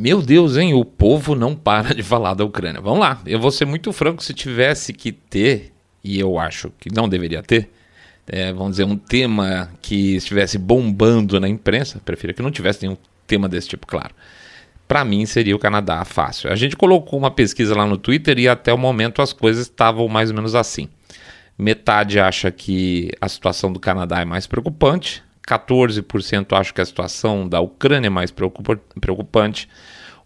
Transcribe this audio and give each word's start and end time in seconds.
Meu 0.00 0.22
Deus, 0.22 0.56
hein? 0.56 0.72
O 0.72 0.82
povo 0.82 1.34
não 1.34 1.54
para 1.54 1.94
de 1.94 2.02
falar 2.02 2.32
da 2.32 2.42
Ucrânia. 2.42 2.80
Vamos 2.80 3.00
lá, 3.00 3.20
eu 3.26 3.38
vou 3.38 3.50
ser 3.50 3.66
muito 3.66 3.92
franco. 3.92 4.24
Se 4.24 4.32
tivesse 4.32 4.94
que 4.94 5.12
ter, 5.12 5.74
e 6.02 6.18
eu 6.18 6.38
acho 6.38 6.72
que 6.80 6.90
não 6.90 7.06
deveria 7.06 7.42
ter, 7.42 7.68
é, 8.26 8.50
vamos 8.50 8.70
dizer, 8.70 8.84
um 8.84 8.96
tema 8.96 9.70
que 9.82 10.16
estivesse 10.16 10.56
bombando 10.56 11.38
na 11.38 11.46
imprensa, 11.46 12.00
prefiro 12.02 12.32
que 12.32 12.40
não 12.40 12.50
tivesse 12.50 12.80
nenhum 12.80 12.96
tema 13.26 13.46
desse 13.46 13.68
tipo, 13.68 13.86
claro. 13.86 14.14
Para 14.88 15.04
mim 15.04 15.26
seria 15.26 15.54
o 15.54 15.58
Canadá 15.58 16.02
fácil. 16.06 16.50
A 16.50 16.56
gente 16.56 16.76
colocou 16.76 17.18
uma 17.18 17.30
pesquisa 17.30 17.76
lá 17.76 17.84
no 17.86 17.98
Twitter 17.98 18.38
e 18.38 18.48
até 18.48 18.72
o 18.72 18.78
momento 18.78 19.20
as 19.20 19.34
coisas 19.34 19.66
estavam 19.66 20.08
mais 20.08 20.30
ou 20.30 20.36
menos 20.36 20.54
assim. 20.54 20.88
Metade 21.58 22.18
acha 22.18 22.50
que 22.50 23.10
a 23.20 23.28
situação 23.28 23.70
do 23.70 23.78
Canadá 23.78 24.22
é 24.22 24.24
mais 24.24 24.46
preocupante, 24.46 25.22
14% 25.58 26.58
acha 26.58 26.72
que 26.72 26.80
a 26.80 26.84
situação 26.84 27.48
da 27.48 27.60
Ucrânia 27.60 28.06
é 28.06 28.10
mais 28.10 28.30
preocupante, 28.30 29.68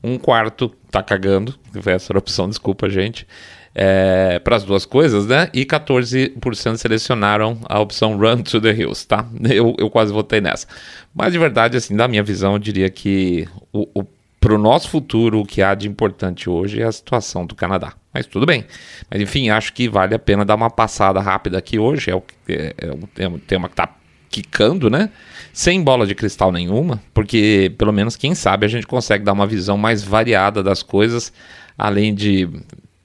um 0.02 0.18
quarto 0.18 0.68
tá 0.90 1.02
cagando, 1.02 1.54
essa 1.86 2.12
era 2.12 2.18
a 2.18 2.21
opção, 2.21 2.49
desculpa, 2.49 2.90
gente, 2.90 3.26
é, 3.75 4.39
para 4.39 4.57
as 4.57 4.64
duas 4.64 4.85
coisas, 4.85 5.26
né? 5.26 5.49
E 5.52 5.64
14% 5.64 6.76
selecionaram 6.76 7.58
a 7.68 7.80
opção 7.80 8.16
Run 8.16 8.43
to 8.43 8.61
the 8.61 8.71
Hills, 8.71 9.07
tá? 9.07 9.26
Eu, 9.50 9.75
eu 9.79 9.90
quase 9.90 10.13
votei 10.13 10.40
nessa. 10.40 10.66
Mas 11.13 11.32
de 11.32 11.38
verdade, 11.38 11.77
assim, 11.77 11.96
da 11.96 12.07
minha 12.07 12.22
visão, 12.22 12.52
eu 12.52 12.58
diria 12.58 12.88
que 12.91 13.49
o, 13.72 13.88
o 13.94 14.04
para 14.44 14.54
o 14.54 14.58
nosso 14.58 14.91
futuro, 14.91 15.41
o 15.41 15.46
que 15.46 15.63
há 15.63 15.75
de 15.75 15.88
importante 15.88 16.50
hoje 16.50 16.82
é 16.82 16.85
a 16.85 16.93
situação 16.93 17.46
do 17.46 17.54
Canadá. 17.54 17.94
Mas 18.13 18.27
tudo 18.27 18.44
bem. 18.44 18.66
Mas 19.11 19.22
enfim, 19.22 19.49
acho 19.49 19.72
que 19.72 19.88
vale 19.88 20.14
a 20.14 20.18
pena 20.18 20.44
dar 20.44 20.54
uma 20.54 20.68
passada 20.68 21.18
rápida 21.18 21.57
aqui 21.57 21.79
hoje. 21.79 22.11
É, 22.11 22.14
o, 22.14 22.22
é, 22.46 22.75
é 23.16 23.27
um 23.27 23.38
tema 23.38 23.68
que 23.68 23.72
está 23.72 23.88
quicando, 24.34 24.90
né? 24.90 25.11
Sem 25.52 25.80
bola 25.80 26.04
de 26.04 26.14
cristal 26.14 26.50
nenhuma, 26.50 27.00
porque 27.12 27.72
pelo 27.79 27.93
menos 27.93 28.16
quem 28.16 28.34
sabe 28.34 28.66
a 28.66 28.68
gente 28.68 28.86
consegue 28.86 29.24
dar 29.24 29.32
uma 29.32 29.46
visão 29.46 29.79
mais 29.79 30.02
variada 30.02 30.60
das 30.60 30.82
coisas, 30.82 31.32
além 31.79 32.12
de 32.12 32.48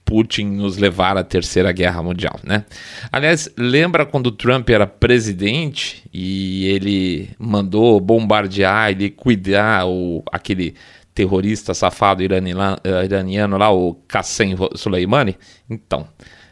Putin 0.04 0.46
nos 0.46 0.78
levar 0.78 1.16
à 1.18 1.24
Terceira 1.24 1.72
Guerra 1.72 2.02
Mundial, 2.02 2.40
né? 2.44 2.66
Aliás, 3.12 3.48
lembra 3.56 4.08
quando 4.08 4.32
Trump 4.32 4.68
era 4.72 4.88
presidente 4.88 6.04
e 6.12 6.66
ele 6.66 7.30
mandou 7.38 8.00
bombardear 8.00 8.90
e 8.92 8.96
liquidar 8.96 9.88
o, 9.88 10.24
aquele 10.32 10.74
terrorista 11.14 11.76
safado 11.76 12.24
iraniano 12.24 13.58
lá, 13.58 13.72
o 13.72 13.94
Qassem 14.08 14.56
Soleimani? 14.74 15.38
Então, 15.70 16.08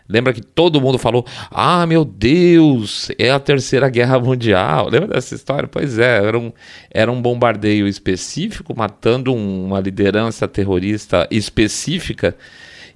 lembra 0.08 0.34
que 0.34 0.42
todo 0.42 0.82
mundo 0.82 0.98
falou: 0.98 1.26
Ah, 1.52 1.86
meu 1.86 2.06
Deus, 2.06 3.10
é 3.18 3.32
a 3.32 3.40
Terceira 3.40 3.90
Guerra 3.90 4.20
Mundial. 4.20 4.90
Lembra 4.92 5.10
dessa 5.10 5.36
história? 5.36 5.68
Pois 5.68 6.00
é, 6.00 6.26
era 6.26 6.38
um, 6.38 6.52
era 6.92 7.12
um 7.12 7.22
bombardeio 7.22 7.88
específico 7.88 8.74
matando 8.76 9.34
uma 9.34 9.80
liderança 9.80 10.48
terrorista 10.48 11.28
específica 11.32 12.36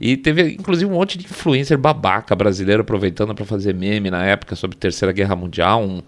e 0.01 0.17
teve, 0.17 0.55
inclusive, 0.55 0.89
um 0.89 0.95
monte 0.95 1.15
de 1.15 1.25
influencer 1.25 1.77
babaca 1.77 2.35
brasileiro 2.35 2.81
aproveitando 2.81 3.35
para 3.35 3.45
fazer 3.45 3.75
meme 3.75 4.09
na 4.09 4.25
época 4.25 4.55
sobre 4.55 4.75
a 4.75 4.79
Terceira 4.79 5.11
Guerra 5.11 5.35
Mundial. 5.35 5.83
Um, 5.83 6.01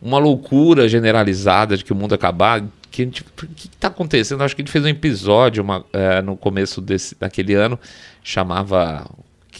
uma 0.00 0.18
loucura 0.18 0.88
generalizada 0.88 1.76
de 1.76 1.84
que 1.84 1.92
o 1.92 1.96
mundo 1.96 2.14
acabar. 2.14 2.62
Que 2.92 3.02
a 3.02 3.04
gente, 3.04 3.22
o 3.22 3.46
que 3.48 3.66
está 3.66 3.88
acontecendo? 3.88 4.42
Acho 4.42 4.54
que 4.54 4.62
a 4.62 4.64
gente 4.64 4.72
fez 4.72 4.84
um 4.84 4.88
episódio 4.88 5.64
uma, 5.64 5.84
é, 5.92 6.22
no 6.22 6.36
começo 6.36 6.80
desse, 6.80 7.16
daquele 7.18 7.54
ano, 7.54 7.78
chamava 8.22 9.04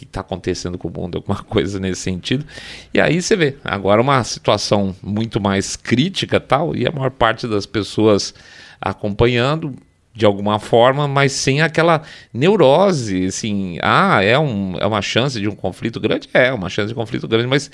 que 0.00 0.04
está 0.10 0.20
acontecendo 0.20 0.78
com 0.78 0.88
o 0.88 0.90
mundo, 0.90 1.18
alguma 1.18 1.42
coisa 1.44 1.78
nesse 1.78 2.00
sentido. 2.00 2.44
E 2.92 3.00
aí 3.00 3.20
você 3.20 3.36
vê, 3.36 3.56
agora 3.62 4.00
uma 4.00 4.22
situação 4.24 4.94
muito 5.02 5.40
mais 5.40 5.76
crítica 5.76 6.40
tal, 6.40 6.74
e 6.74 6.86
a 6.86 6.90
maior 6.90 7.10
parte 7.10 7.46
das 7.46 7.66
pessoas 7.66 8.34
acompanhando, 8.80 9.74
de 10.14 10.24
alguma 10.24 10.58
forma, 10.58 11.06
mas 11.06 11.32
sem 11.32 11.60
aquela 11.60 12.02
neurose, 12.32 13.26
assim, 13.26 13.78
ah, 13.82 14.22
é, 14.22 14.38
um, 14.38 14.76
é 14.78 14.86
uma 14.86 15.02
chance 15.02 15.38
de 15.38 15.48
um 15.48 15.54
conflito 15.54 16.00
grande? 16.00 16.28
É, 16.32 16.52
uma 16.52 16.68
chance 16.68 16.88
de 16.88 16.94
conflito 16.94 17.28
grande, 17.28 17.46
mas 17.46 17.70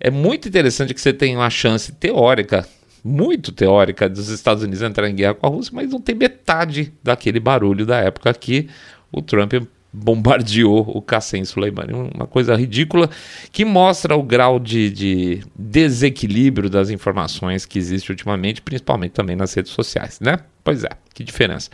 é 0.00 0.10
muito 0.10 0.48
interessante 0.48 0.94
que 0.94 1.00
você 1.00 1.12
tenha 1.12 1.38
uma 1.38 1.50
chance 1.50 1.92
teórica, 1.92 2.66
muito 3.04 3.52
teórica, 3.52 4.08
dos 4.08 4.28
Estados 4.28 4.62
Unidos 4.62 4.80
entrar 4.80 5.08
em 5.08 5.14
guerra 5.14 5.34
com 5.34 5.46
a 5.46 5.50
Rússia, 5.50 5.72
mas 5.74 5.90
não 5.90 6.00
tem 6.00 6.14
metade 6.14 6.92
daquele 7.02 7.38
barulho 7.38 7.84
da 7.84 7.98
época 7.98 8.32
que 8.32 8.68
o 9.12 9.20
Trump 9.20 9.52
bombardeou 9.94 10.80
o 10.80 11.00
Qassem 11.00 11.44
Soleimani. 11.44 11.92
Uma 11.92 12.26
coisa 12.26 12.56
ridícula 12.56 13.08
que 13.52 13.64
mostra 13.64 14.16
o 14.16 14.22
grau 14.22 14.58
de, 14.58 14.90
de, 14.90 15.42
desequilíbrio 15.56 16.68
das 16.68 16.90
informações 16.90 17.64
que 17.64 17.78
existe 17.78 18.10
ultimamente, 18.10 18.60
principalmente 18.60 19.12
também 19.12 19.36
nas 19.36 19.54
redes 19.54 19.70
sociais, 19.70 20.18
né? 20.20 20.38
Pois 20.64 20.82
é, 20.82 20.90
que 21.14 21.22
diferença. 21.22 21.70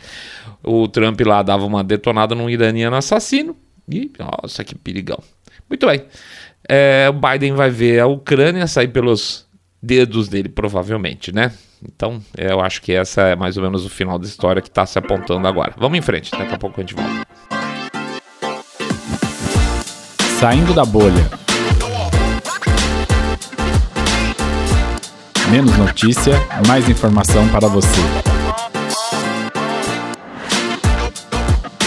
O 0.63 0.87
Trump 0.87 1.19
lá 1.21 1.41
dava 1.41 1.65
uma 1.65 1.83
detonada 1.83 2.35
num 2.35 2.49
iraniano 2.49 2.95
assassino 2.95 3.55
e, 3.89 4.11
nossa, 4.19 4.63
que 4.63 4.75
perigão. 4.75 5.17
Muito 5.67 5.87
bem. 5.87 6.03
É, 6.69 7.07
o 7.09 7.13
Biden 7.13 7.53
vai 7.53 7.71
ver 7.71 7.99
a 7.99 8.05
Ucrânia 8.05 8.67
sair 8.67 8.89
pelos 8.89 9.47
dedos 9.81 10.27
dele, 10.27 10.47
provavelmente, 10.47 11.33
né? 11.33 11.51
Então, 11.83 12.21
eu 12.37 12.59
acho 12.59 12.81
que 12.83 12.91
essa 12.91 13.21
é 13.23 13.35
mais 13.35 13.57
ou 13.57 13.63
menos 13.63 13.83
o 13.83 13.89
final 13.89 14.19
da 14.19 14.27
história 14.27 14.61
que 14.61 14.67
está 14.67 14.85
se 14.85 14.99
apontando 14.99 15.47
agora. 15.47 15.73
Vamos 15.75 15.97
em 15.97 16.01
frente, 16.01 16.29
daqui 16.29 16.53
a 16.53 16.57
pouco 16.59 16.79
a 16.79 16.83
gente 16.83 16.93
volta. 16.93 17.60
Saindo 20.41 20.73
da 20.73 20.83
bolha. 20.83 21.29
Menos 25.51 25.77
notícia, 25.77 26.33
mais 26.67 26.89
informação 26.89 27.47
para 27.49 27.67
você. 27.67 28.01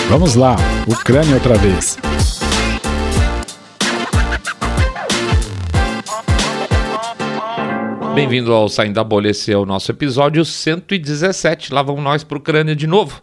Vamos 0.08 0.36
lá, 0.36 0.54
Ucrânia 0.86 1.34
outra 1.34 1.58
vez. 1.58 1.98
Bem-vindo 8.14 8.52
ao 8.52 8.68
Saindo 8.68 8.94
da 8.94 9.02
Bolha, 9.02 9.30
esse 9.30 9.50
é 9.50 9.56
o 9.56 9.66
nosso 9.66 9.90
episódio 9.90 10.44
117. 10.44 11.74
Lá 11.74 11.82
vamos 11.82 12.04
nós 12.04 12.22
para 12.22 12.38
Ucrânia 12.38 12.76
de 12.76 12.86
novo. 12.86 13.20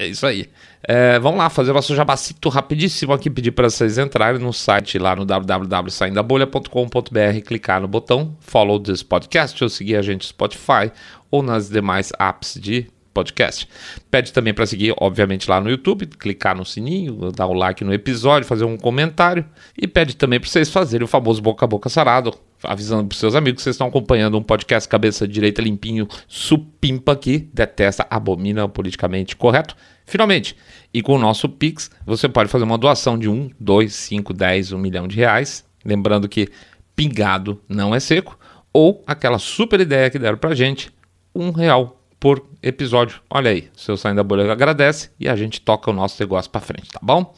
É, 0.00 0.06
isso 0.06 0.26
aí. 0.26 0.48
É, 0.82 1.18
vamos 1.18 1.38
lá, 1.38 1.50
fazer 1.50 1.72
o 1.72 1.74
nosso 1.74 1.94
jabacito 1.94 2.48
rapidíssimo 2.48 3.12
aqui, 3.12 3.28
pedir 3.28 3.50
para 3.50 3.68
vocês 3.68 3.98
entrarem 3.98 4.40
no 4.40 4.50
site 4.50 4.98
lá 4.98 5.14
no 5.14 5.26
www.saindabolha.com.br, 5.26 7.40
clicar 7.44 7.82
no 7.82 7.86
botão 7.86 8.34
Follow 8.40 8.80
this 8.80 9.02
podcast 9.02 9.62
ou 9.62 9.68
seguir 9.68 9.96
a 9.96 10.02
gente 10.02 10.22
no 10.22 10.28
Spotify 10.28 10.90
ou 11.30 11.42
nas 11.42 11.68
demais 11.68 12.14
apps 12.18 12.58
de 12.58 12.86
podcast. 13.12 13.68
Pede 14.10 14.32
também 14.32 14.54
para 14.54 14.64
seguir, 14.64 14.94
obviamente, 14.98 15.50
lá 15.50 15.60
no 15.60 15.68
YouTube, 15.68 16.06
clicar 16.06 16.56
no 16.56 16.64
sininho, 16.64 17.30
dar 17.30 17.44
o 17.44 17.50
um 17.50 17.54
like 17.54 17.84
no 17.84 17.92
episódio, 17.92 18.48
fazer 18.48 18.64
um 18.64 18.78
comentário 18.78 19.44
e 19.76 19.86
pede 19.86 20.16
também 20.16 20.40
para 20.40 20.48
vocês 20.48 20.70
fazerem 20.70 21.04
o 21.04 21.08
famoso 21.08 21.42
boca 21.42 21.66
a 21.66 21.68
boca 21.68 21.90
sarado, 21.90 22.32
avisando 22.62 23.06
para 23.08 23.16
seus 23.16 23.34
amigos 23.34 23.58
que 23.58 23.62
vocês 23.62 23.74
estão 23.74 23.88
acompanhando 23.88 24.36
um 24.36 24.42
podcast 24.42 24.88
cabeça 24.88 25.26
direita 25.26 25.62
limpinho, 25.62 26.06
supimpa 26.28 27.12
aqui, 27.12 27.48
detesta, 27.52 28.06
abomina 28.10 28.68
politicamente 28.68 29.36
correto. 29.36 29.76
Finalmente, 30.04 30.56
e 30.92 31.02
com 31.02 31.14
o 31.14 31.18
nosso 31.18 31.48
Pix, 31.48 31.90
você 32.04 32.28
pode 32.28 32.50
fazer 32.50 32.64
uma 32.64 32.78
doação 32.78 33.18
de 33.18 33.28
1, 33.28 33.50
2, 33.58 33.94
5, 33.94 34.32
10, 34.32 34.72
1 34.72 34.78
milhão 34.78 35.06
de 35.06 35.16
reais. 35.16 35.64
Lembrando 35.84 36.28
que 36.28 36.48
pingado 36.96 37.60
não 37.68 37.94
é 37.94 38.00
seco. 38.00 38.38
Ou 38.72 39.02
aquela 39.06 39.38
super 39.38 39.80
ideia 39.80 40.10
que 40.10 40.18
deram 40.18 40.38
pra 40.38 40.54
gente, 40.54 40.92
um 41.34 41.50
real 41.50 42.00
por 42.20 42.44
episódio. 42.62 43.20
Olha 43.30 43.50
aí, 43.50 43.68
seu 43.74 43.96
Saindo 43.96 44.16
da 44.16 44.22
Bolha 44.22 44.52
agradece 44.52 45.10
e 45.18 45.28
a 45.28 45.34
gente 45.34 45.60
toca 45.60 45.90
o 45.90 45.94
nosso 45.94 46.22
negócio 46.22 46.50
pra 46.50 46.60
frente, 46.60 46.90
tá 46.90 47.00
bom? 47.02 47.34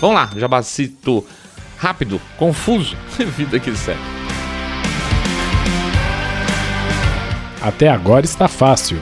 Vamos 0.00 0.16
lá, 0.16 0.30
jabacito 0.36 1.26
rápido, 1.78 2.20
confuso, 2.36 2.96
vida 3.36 3.58
que 3.58 3.74
segue. 3.74 4.21
Até 7.62 7.88
agora 7.88 8.24
está 8.24 8.48
fácil. 8.48 8.98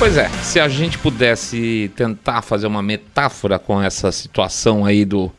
Pois 0.00 0.16
é, 0.16 0.28
se 0.42 0.58
a 0.58 0.66
gente 0.66 0.98
pudesse 0.98 1.92
tentar 1.94 2.42
fazer 2.42 2.66
uma 2.66 2.82
metáfora 2.82 3.56
com 3.56 3.80
essa 3.80 4.10
situação 4.10 4.84
aí 4.84 5.04
do, 5.04 5.30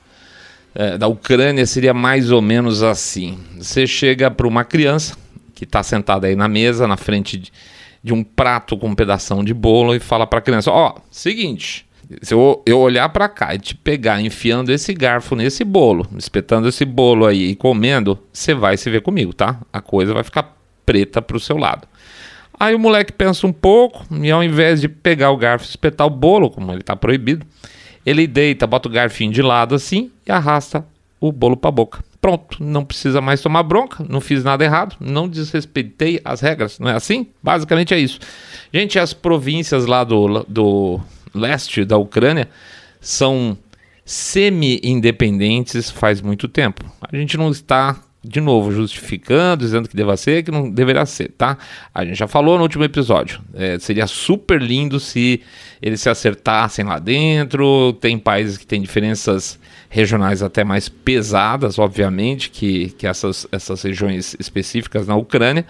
é, 0.74 0.98
da 0.98 1.06
Ucrânia, 1.06 1.66
seria 1.66 1.94
mais 1.94 2.32
ou 2.32 2.42
menos 2.42 2.82
assim. 2.82 3.38
Você 3.58 3.86
chega 3.86 4.32
para 4.32 4.48
uma 4.48 4.64
criança 4.64 5.18
que 5.54 5.66
está 5.66 5.84
sentada 5.84 6.28
aí 6.28 6.36
na 6.36 6.48
mesa, 6.48 6.88
na 6.88 6.96
frente 6.96 7.38
de, 7.38 7.52
de, 8.02 8.14
um 8.14 8.24
prato 8.24 8.78
com 8.78 8.88
um 8.88 8.96
pedaço 8.96 9.44
de 9.44 9.54
bolo, 9.54 9.94
e 9.94 10.00
fala 10.00 10.26
para 10.26 10.40
a 10.40 10.42
criança: 10.42 10.72
Ó, 10.72 10.96
oh, 10.96 11.02
seguinte. 11.12 11.86
Se 12.22 12.34
eu, 12.34 12.62
eu 12.66 12.80
olhar 12.80 13.10
para 13.10 13.28
cá 13.30 13.56
e 13.56 13.60
te 13.60 13.76
pegar 13.76 14.22
enfiando 14.22 14.72
esse 14.72 14.94
garfo 14.94 15.36
nesse 15.36 15.64
bolo, 15.64 16.08
espetando 16.18 16.68
esse 16.68 16.86
bolo 16.86 17.26
aí 17.26 17.50
e 17.50 17.56
comendo, 17.56 18.20
você 18.32 18.54
vai 18.54 18.78
se 18.78 18.90
ver 18.90 19.02
comigo, 19.02 19.34
tá? 19.34 19.60
A 19.72 19.82
coisa 19.82 20.14
vai 20.14 20.24
ficar 20.24 20.56
preta 20.86 21.22
pro 21.22 21.40
seu 21.40 21.58
lado. 21.58 21.88
Aí 22.60 22.76
o 22.76 22.80
moleque 22.80 23.12
pensa 23.12 23.48
um 23.48 23.54
pouco 23.54 24.06
e 24.12 24.32
ao 24.32 24.44
invés 24.44 24.80
de 24.80 24.88
pegar 24.88 25.32
o 25.32 25.38
garfo 25.38 25.66
e 25.66 25.70
espetar 25.70 26.08
o 26.08 26.10
bolo, 26.10 26.50
como 26.50 26.72
ele 26.72 26.82
está 26.82 26.96
proibido, 26.96 27.46
ele 28.06 28.28
deita, 28.28 28.68
bota 28.68 28.88
o 28.88 28.92
garfinho 28.92 29.32
de 29.32 29.42
lado 29.42 29.76
assim 29.76 30.12
e 30.26 30.32
arrasta 30.32 30.86
o 31.20 31.32
bolo 31.32 31.58
para 31.58 31.70
a 31.70 31.72
boca. 31.72 32.04
Pronto, 32.22 32.64
não 32.64 32.86
precisa 32.86 33.20
mais 33.20 33.42
tomar 33.42 33.64
bronca, 33.64 34.06
não 34.08 34.22
fiz 34.22 34.44
nada 34.44 34.64
errado, 34.64 34.96
não 35.00 35.28
desrespeitei 35.28 36.22
as 36.24 36.40
regras, 36.40 36.80
não 36.80 36.90
é 36.90 36.94
assim? 36.94 37.28
Basicamente 37.42 37.94
é 37.94 38.00
isso. 38.00 38.20
Gente, 38.74 38.98
as 38.98 39.14
províncias 39.14 39.86
lá 39.86 40.04
do, 40.06 40.46
do 40.48 41.02
leste 41.34 41.84
da 41.86 41.98
Ucrânia 41.98 42.50
são 43.00 43.58
semi-independentes 44.06 45.90
faz 45.90 46.22
muito 46.22 46.48
tempo. 46.48 46.84
A 47.02 47.16
gente 47.16 47.38
não 47.38 47.50
está 47.50 48.00
de 48.24 48.40
novo, 48.40 48.72
justificando, 48.72 49.66
dizendo 49.66 49.90
que 49.90 49.96
deva 49.96 50.16
ser, 50.16 50.44
que 50.44 50.52
não 50.52 50.70
deverá 50.70 51.06
ser, 51.06 51.30
tá? 51.38 51.58
A 51.94 52.06
gente 52.06 52.18
já 52.18 52.28
falou 52.28 52.56
no 52.56 52.64
último 52.64 52.84
episódio. 52.86 53.42
É, 53.54 53.78
seria 53.80 54.08
super 54.08 54.62
lindo 54.62 54.98
se 54.98 55.42
eles 55.82 56.00
se 56.00 56.10
acertassem 56.10 56.86
lá 56.86 57.00
dentro. 57.00 57.92
Tem 58.00 58.18
países 58.18 58.58
que 58.58 58.66
têm 58.66 58.82
diferenças 58.82 59.60
regionais 59.90 60.42
até 60.42 60.64
mais 60.64 60.88
pesadas, 60.88 61.78
obviamente, 61.78 62.50
que, 62.50 62.92
que 62.92 63.06
essas, 63.06 63.46
essas 63.52 63.82
regiões 63.82 64.38
específicas 64.40 65.06
na 65.06 65.18
Ucrânia. 65.18 65.66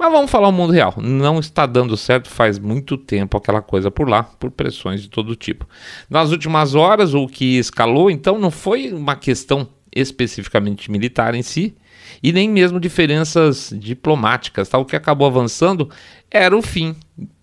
Mas 0.00 0.10
vamos 0.12 0.30
falar 0.30 0.48
o 0.48 0.52
mundo 0.52 0.72
real. 0.72 0.94
Não 0.96 1.38
está 1.38 1.66
dando 1.66 1.94
certo 1.94 2.30
faz 2.30 2.58
muito 2.58 2.96
tempo 2.96 3.36
aquela 3.36 3.60
coisa 3.60 3.90
por 3.90 4.08
lá, 4.08 4.22
por 4.22 4.50
pressões 4.50 5.02
de 5.02 5.10
todo 5.10 5.36
tipo. 5.36 5.68
Nas 6.08 6.30
últimas 6.30 6.74
horas, 6.74 7.12
o 7.12 7.26
que 7.26 7.58
escalou, 7.58 8.10
então, 8.10 8.38
não 8.38 8.50
foi 8.50 8.94
uma 8.94 9.14
questão 9.14 9.68
especificamente 9.94 10.90
militar 10.90 11.34
em 11.34 11.42
si, 11.42 11.76
e 12.22 12.32
nem 12.32 12.48
mesmo 12.48 12.80
diferenças 12.80 13.74
diplomáticas. 13.76 14.70
Tá? 14.70 14.78
O 14.78 14.86
que 14.86 14.96
acabou 14.96 15.26
avançando 15.26 15.90
era 16.30 16.56
o 16.56 16.62
fim 16.62 16.96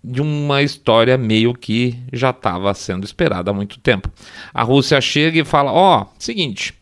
de 0.03 0.19
uma 0.19 0.63
história 0.63 1.15
meio 1.15 1.53
que 1.53 1.95
já 2.11 2.31
estava 2.31 2.73
sendo 2.73 3.05
esperada 3.05 3.51
há 3.51 3.53
muito 3.53 3.79
tempo. 3.79 4.09
A 4.51 4.63
Rússia 4.63 4.99
chega 4.99 5.39
e 5.39 5.45
fala: 5.45 5.71
Ó, 5.71 6.01
oh, 6.01 6.07
seguinte, 6.17 6.73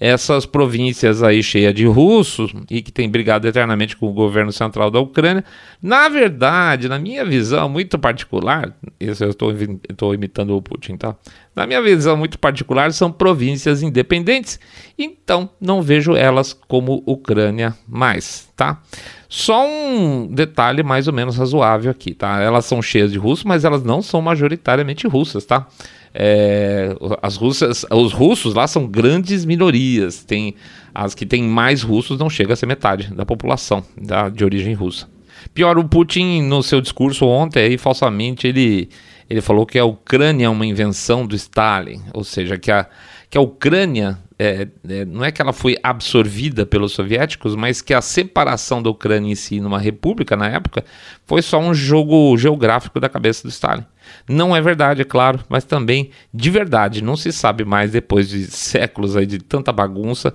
essas 0.00 0.46
províncias 0.46 1.22
aí 1.22 1.42
cheias 1.42 1.74
de 1.74 1.84
russos 1.84 2.52
e 2.70 2.80
que 2.80 2.92
tem 2.92 3.08
brigado 3.08 3.48
eternamente 3.48 3.96
com 3.96 4.08
o 4.08 4.12
governo 4.12 4.52
central 4.52 4.90
da 4.90 5.00
Ucrânia, 5.00 5.44
na 5.82 6.08
verdade, 6.08 6.88
na 6.88 6.98
minha 6.98 7.24
visão 7.24 7.68
muito 7.68 7.98
particular, 7.98 8.76
isso 9.00 9.24
eu 9.24 9.30
estou 9.30 10.14
imitando 10.14 10.56
o 10.56 10.62
Putin, 10.62 10.96
tá? 10.96 11.16
Na 11.54 11.66
minha 11.66 11.82
visão 11.82 12.16
muito 12.16 12.38
particular, 12.38 12.92
são 12.92 13.10
províncias 13.10 13.82
independentes, 13.82 14.60
então 14.96 15.50
não 15.60 15.82
vejo 15.82 16.14
elas 16.14 16.52
como 16.52 17.02
Ucrânia 17.04 17.74
mais, 17.88 18.48
tá? 18.54 18.80
Só 19.28 19.66
um 19.66 20.28
detalhe 20.32 20.82
mais 20.84 21.08
ou 21.08 21.12
menos 21.12 21.36
razoável 21.36 21.90
aqui, 21.90 22.14
tá? 22.14 22.40
Elas 22.40 22.64
são 22.64 22.80
cheias 22.80 23.10
de 23.10 23.18
russos, 23.18 23.44
mas 23.44 23.64
elas 23.64 23.82
não 23.82 24.00
são 24.00 24.22
majoritariamente 24.22 25.08
russas, 25.08 25.44
tá? 25.44 25.66
É, 26.14 26.96
as 27.22 27.36
russas, 27.36 27.84
os 27.90 28.12
russos 28.12 28.54
lá 28.54 28.66
são 28.66 28.86
grandes 28.86 29.44
minorias. 29.44 30.24
Tem 30.24 30.54
as 30.94 31.14
que 31.14 31.26
têm 31.26 31.44
mais 31.44 31.82
russos 31.82 32.18
não 32.18 32.28
chega 32.28 32.54
a 32.54 32.56
ser 32.56 32.66
metade 32.66 33.14
da 33.14 33.24
população 33.24 33.84
da, 34.00 34.28
de 34.28 34.44
origem 34.44 34.74
russa. 34.74 35.08
Pior, 35.54 35.78
o 35.78 35.88
Putin 35.88 36.42
no 36.42 36.62
seu 36.62 36.80
discurso 36.80 37.24
ontem 37.24 37.60
aí 37.60 37.78
falsamente 37.78 38.46
ele 38.46 38.88
ele 39.30 39.42
falou 39.42 39.66
que 39.66 39.78
a 39.78 39.84
Ucrânia 39.84 40.46
é 40.46 40.48
uma 40.48 40.64
invenção 40.64 41.26
do 41.26 41.36
Stalin, 41.36 42.00
ou 42.14 42.24
seja, 42.24 42.56
que 42.56 42.70
a, 42.70 42.86
que 43.30 43.36
a 43.36 43.40
Ucrânia 43.40 44.18
é, 44.38 44.68
é, 44.88 45.04
não 45.04 45.24
é 45.24 45.32
que 45.32 45.42
ela 45.42 45.52
foi 45.52 45.76
absorvida 45.82 46.64
pelos 46.64 46.92
soviéticos, 46.92 47.56
mas 47.56 47.82
que 47.82 47.92
a 47.92 48.00
separação 48.00 48.80
da 48.82 48.88
Ucrânia 48.88 49.32
em 49.32 49.34
si 49.34 49.60
numa 49.60 49.78
república 49.78 50.36
na 50.36 50.48
época 50.48 50.84
foi 51.26 51.42
só 51.42 51.58
um 51.58 51.74
jogo 51.74 52.36
geográfico 52.38 53.00
da 53.00 53.08
cabeça 53.08 53.42
do 53.42 53.50
Stalin. 53.50 53.84
Não 54.28 54.54
é 54.56 54.60
verdade, 54.60 55.02
é 55.02 55.04
claro, 55.04 55.40
mas 55.48 55.64
também 55.64 56.10
de 56.32 56.50
verdade 56.50 57.02
não 57.02 57.16
se 57.16 57.32
sabe 57.32 57.64
mais 57.64 57.90
depois 57.90 58.28
de 58.28 58.46
séculos 58.46 59.16
aí 59.16 59.26
de 59.26 59.38
tanta 59.38 59.72
bagunça 59.72 60.32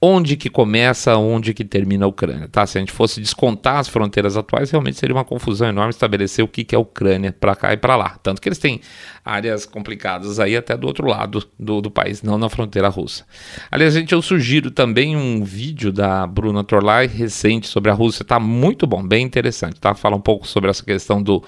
onde 0.00 0.36
que 0.36 0.48
começa, 0.48 1.16
onde 1.16 1.52
que 1.52 1.64
termina 1.64 2.04
a 2.04 2.08
Ucrânia, 2.08 2.48
tá? 2.48 2.64
Se 2.66 2.78
a 2.78 2.80
gente 2.80 2.92
fosse 2.92 3.20
descontar 3.20 3.78
as 3.78 3.88
fronteiras 3.88 4.36
atuais, 4.36 4.70
realmente 4.70 4.96
seria 4.96 5.14
uma 5.14 5.24
confusão 5.24 5.68
enorme 5.68 5.90
estabelecer 5.90 6.44
o 6.44 6.48
que, 6.48 6.62
que 6.62 6.74
é 6.74 6.78
Ucrânia 6.78 7.32
para 7.32 7.56
cá 7.56 7.72
e 7.72 7.76
para 7.76 7.96
lá. 7.96 8.16
Tanto 8.22 8.40
que 8.40 8.48
eles 8.48 8.58
têm 8.58 8.80
áreas 9.24 9.66
complicadas 9.66 10.38
aí 10.38 10.56
até 10.56 10.76
do 10.76 10.86
outro 10.86 11.06
lado 11.06 11.44
do, 11.58 11.80
do 11.80 11.90
país, 11.90 12.22
não 12.22 12.38
na 12.38 12.48
fronteira 12.48 12.88
russa. 12.88 13.24
Aliás, 13.70 13.94
gente, 13.94 14.12
eu 14.12 14.22
sugiro 14.22 14.70
também 14.70 15.16
um 15.16 15.42
vídeo 15.42 15.92
da 15.92 16.26
Bruna 16.26 16.62
Torlai 16.62 17.08
recente 17.08 17.66
sobre 17.66 17.90
a 17.90 17.94
Rússia, 17.94 18.24
tá 18.24 18.38
muito 18.38 18.86
bom, 18.86 19.02
bem 19.02 19.24
interessante, 19.24 19.80
tá? 19.80 19.94
Fala 19.94 20.14
um 20.14 20.20
pouco 20.20 20.46
sobre 20.46 20.70
essa 20.70 20.84
questão 20.84 21.20
do 21.20 21.42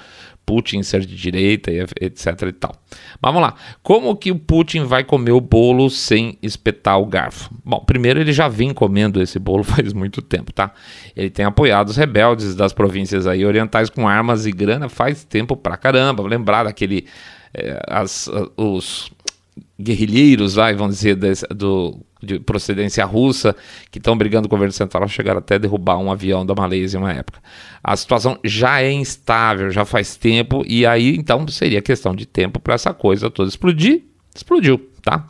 Putin 0.51 0.83
ser 0.83 1.07
de 1.07 1.15
direita, 1.15 1.71
etc 1.71 2.43
e 2.49 2.53
tal. 2.53 2.75
Vamos 3.23 3.41
lá. 3.41 3.55
Como 3.85 4.17
que 4.17 4.33
o 4.33 4.37
Putin 4.37 4.83
vai 4.83 5.05
comer 5.05 5.31
o 5.31 5.41
bolo 5.41 5.89
sem 5.89 6.37
espetar 6.43 7.01
o 7.01 7.07
garfo? 7.07 7.55
Bom, 7.65 7.79
primeiro 7.85 8.19
ele 8.19 8.33
já 8.33 8.49
vem 8.49 8.75
comendo 8.75 9.23
esse 9.23 9.39
bolo 9.39 9.63
faz 9.63 9.93
muito 9.93 10.21
tempo, 10.21 10.53
tá? 10.53 10.73
Ele 11.15 11.31
tem 11.31 11.45
apoiado 11.45 11.91
os 11.91 11.97
rebeldes 11.97 12.57
das 12.57 12.73
províncias 12.73 13.29
aí 13.29 13.47
orientais 13.47 13.89
com 13.89 14.09
armas 14.09 14.45
e 14.45 14.51
grana 14.51 14.89
faz 14.89 15.23
tempo 15.23 15.57
pra 15.57 15.77
caramba. 15.77 16.25
Lembrar 16.25 16.65
daquele 16.65 17.07
é, 17.55 17.81
as, 17.87 18.29
os 18.57 19.09
guerrilheiros, 19.81 20.55
vai, 20.55 20.75
vamos 20.75 20.97
dizer, 20.97 21.15
desse, 21.15 21.47
do 21.47 21.97
de 22.23 22.39
procedência 22.39 23.05
russa 23.05 23.55
que 23.91 23.99
estão 23.99 24.17
brigando 24.17 24.49
com 24.49 24.55
o 24.55 24.59
governo 24.59 24.73
central 24.73 25.07
chegaram 25.09 25.39
até 25.39 25.55
a 25.55 25.59
derrubar 25.59 25.99
um 25.99 26.11
avião 26.11 26.45
da 26.45 26.55
Malásia 26.55 26.99
em 26.99 27.01
uma 27.01 27.13
época. 27.13 27.41
A 27.83 27.97
situação 27.97 28.39
já 28.45 28.83
é 28.83 28.93
instável, 28.93 29.71
já 29.71 29.85
faz 29.85 30.17
tempo, 30.17 30.63
e 30.67 30.85
aí 30.85 31.17
então 31.17 31.47
seria 31.49 31.81
questão 31.81 32.15
de 32.15 32.27
tempo 32.27 32.61
para 32.61 32.75
essa 32.75 32.93
coisa 32.93 33.31
toda 33.31 33.49
explodir. 33.49 34.03
Explodiu 34.35 34.90
tá? 35.03 35.27